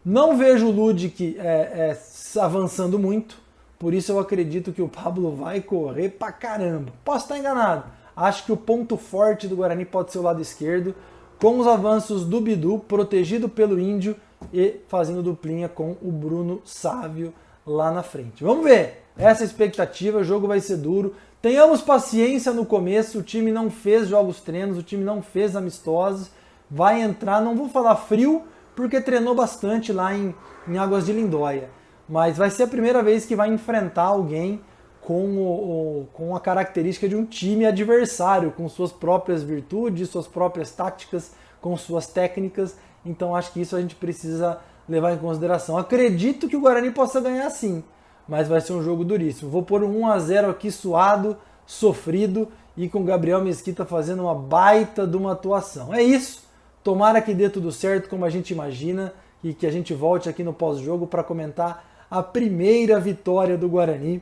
Não 0.06 0.38
vejo 0.38 0.68
o 0.68 0.72
Ludic 0.72 1.38
é, 1.40 1.44
é, 1.44 2.40
avançando 2.40 3.00
muito, 3.00 3.38
por 3.80 3.94
isso 3.94 4.12
eu 4.12 4.20
acredito 4.20 4.72
que 4.72 4.82
o 4.82 4.88
Pablo 4.88 5.36
vai 5.36 5.62
correr 5.62 6.10
pra 6.10 6.32
caramba. 6.32 6.92
Posso 7.04 7.26
estar 7.26 7.38
enganado. 7.38 7.86
Acho 8.16 8.46
que 8.46 8.52
o 8.52 8.58
ponto 8.58 8.96
forte 8.96 9.48
do 9.48 9.56
Guarani 9.56 9.86
pode 9.86 10.12
ser 10.12 10.20
o 10.20 10.24
lado 10.24 10.42
esquerdo, 10.42 10.94
com 11.40 11.58
os 11.60 11.68
avanços 11.68 12.26
do 12.26 12.40
Bidu, 12.40 12.80
protegido 12.80 13.50
pelo 13.50 13.80
Índio 13.80 14.16
e 14.52 14.82
fazendo 14.88 15.24
duplinha 15.24 15.70
com 15.70 15.96
o 16.02 16.12
Bruno 16.12 16.62
Sávio 16.66 17.34
lá 17.66 17.92
na 17.92 18.04
frente. 18.04 18.44
Vamos 18.44 18.64
ver! 18.64 19.04
Essa 19.16 19.44
é 19.44 19.46
expectativa, 19.46 20.20
o 20.20 20.24
jogo 20.24 20.48
vai 20.48 20.60
ser 20.60 20.78
duro. 20.78 21.16
Tenhamos 21.42 21.82
paciência 21.82 22.52
no 22.52 22.66
começo, 22.66 23.20
o 23.20 23.24
time 23.24 23.52
não 23.52 23.70
fez 23.70 24.08
jogos 24.08 24.42
treinos, 24.42 24.78
o 24.78 24.84
time 24.84 25.04
não 25.04 25.22
fez 25.22 25.56
amistosos. 25.56 26.32
Vai 26.70 27.02
entrar, 27.02 27.42
não 27.42 27.56
vou 27.56 27.70
falar 27.70 27.96
frio, 27.96 28.44
porque 28.76 29.00
treinou 29.00 29.36
bastante 29.36 29.94
lá 29.94 30.16
em, 30.16 30.34
em 30.68 30.78
Águas 30.78 31.06
de 31.06 31.14
Lindóia. 31.14 31.70
Mas 32.10 32.38
vai 32.38 32.50
ser 32.50 32.64
a 32.64 32.68
primeira 32.68 33.04
vez 33.04 33.26
que 33.26 33.36
vai 33.36 33.50
enfrentar 33.50 34.04
alguém 34.04 34.62
com, 35.02 35.38
o, 35.38 36.08
com 36.14 36.36
a 36.36 36.40
característica 36.40 37.08
de 37.08 37.16
um 37.16 37.26
time 37.26 37.66
adversário, 37.66 38.52
com 38.52 38.68
suas 38.68 38.92
próprias 38.92 39.44
virtudes, 39.44 40.10
suas 40.10 40.28
próprias 40.28 40.72
táticas, 40.72 41.34
com 41.62 41.76
suas 41.78 42.08
técnicas. 42.08 42.78
Então 43.06 43.36
acho 43.36 43.52
que 43.52 43.62
isso 43.62 43.76
a 43.76 43.82
gente 43.82 43.96
precisa 43.96 44.60
levar 44.88 45.14
em 45.14 45.18
consideração. 45.18 45.78
Acredito 45.78 46.48
que 46.48 46.56
o 46.56 46.62
Guarani 46.62 46.92
possa 46.92 47.20
ganhar 47.22 47.50
sim 47.50 47.84
mas 48.28 48.48
vai 48.48 48.62
ser 48.62 48.74
um 48.74 48.84
jogo 48.84 49.04
duríssimo. 49.04 49.50
Vou 49.50 49.64
pôr 49.64 49.84
um 49.84 50.02
1 50.02 50.08
a 50.08 50.20
0 50.20 50.50
aqui 50.50 50.72
suado, 50.72 51.38
sofrido 51.66 52.48
e 52.76 52.90
com 52.90 53.04
Gabriel 53.04 53.44
Mesquita 53.44 53.86
fazendo 53.86 54.24
uma 54.24 54.36
baita 54.36 55.06
de 55.06 55.18
uma 55.18 55.34
atuação. 55.34 55.94
É 55.94 56.02
isso. 56.02 56.44
Tomara 56.84 57.22
que 57.22 57.34
dê 57.34 57.50
tudo 57.50 57.72
certo 57.72 58.10
como 58.10 58.26
a 58.26 58.30
gente 58.30 58.52
imagina 58.52 59.14
e 59.44 59.54
que 59.54 59.66
a 59.66 59.72
gente 59.72 59.94
volte 59.94 60.30
aqui 60.30 60.44
no 60.44 60.54
pós-jogo 60.54 61.08
para 61.08 61.24
comentar 61.24 61.86
a 62.10 62.22
primeira 62.22 63.00
vitória 63.00 63.58
do 63.58 63.70
Guarani 63.70 64.22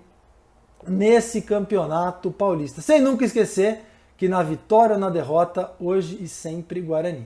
nesse 0.88 1.42
campeonato 1.42 2.32
paulista. 2.32 2.82
Sem 2.82 3.02
nunca 3.02 3.26
esquecer 3.26 3.82
que 4.18 4.28
na 4.28 4.44
vitória 4.44 4.96
ou 4.96 5.00
na 5.00 5.10
derrota, 5.10 5.72
hoje 5.80 6.18
e 6.22 6.28
sempre 6.28 6.80
Guarani. 6.80 7.26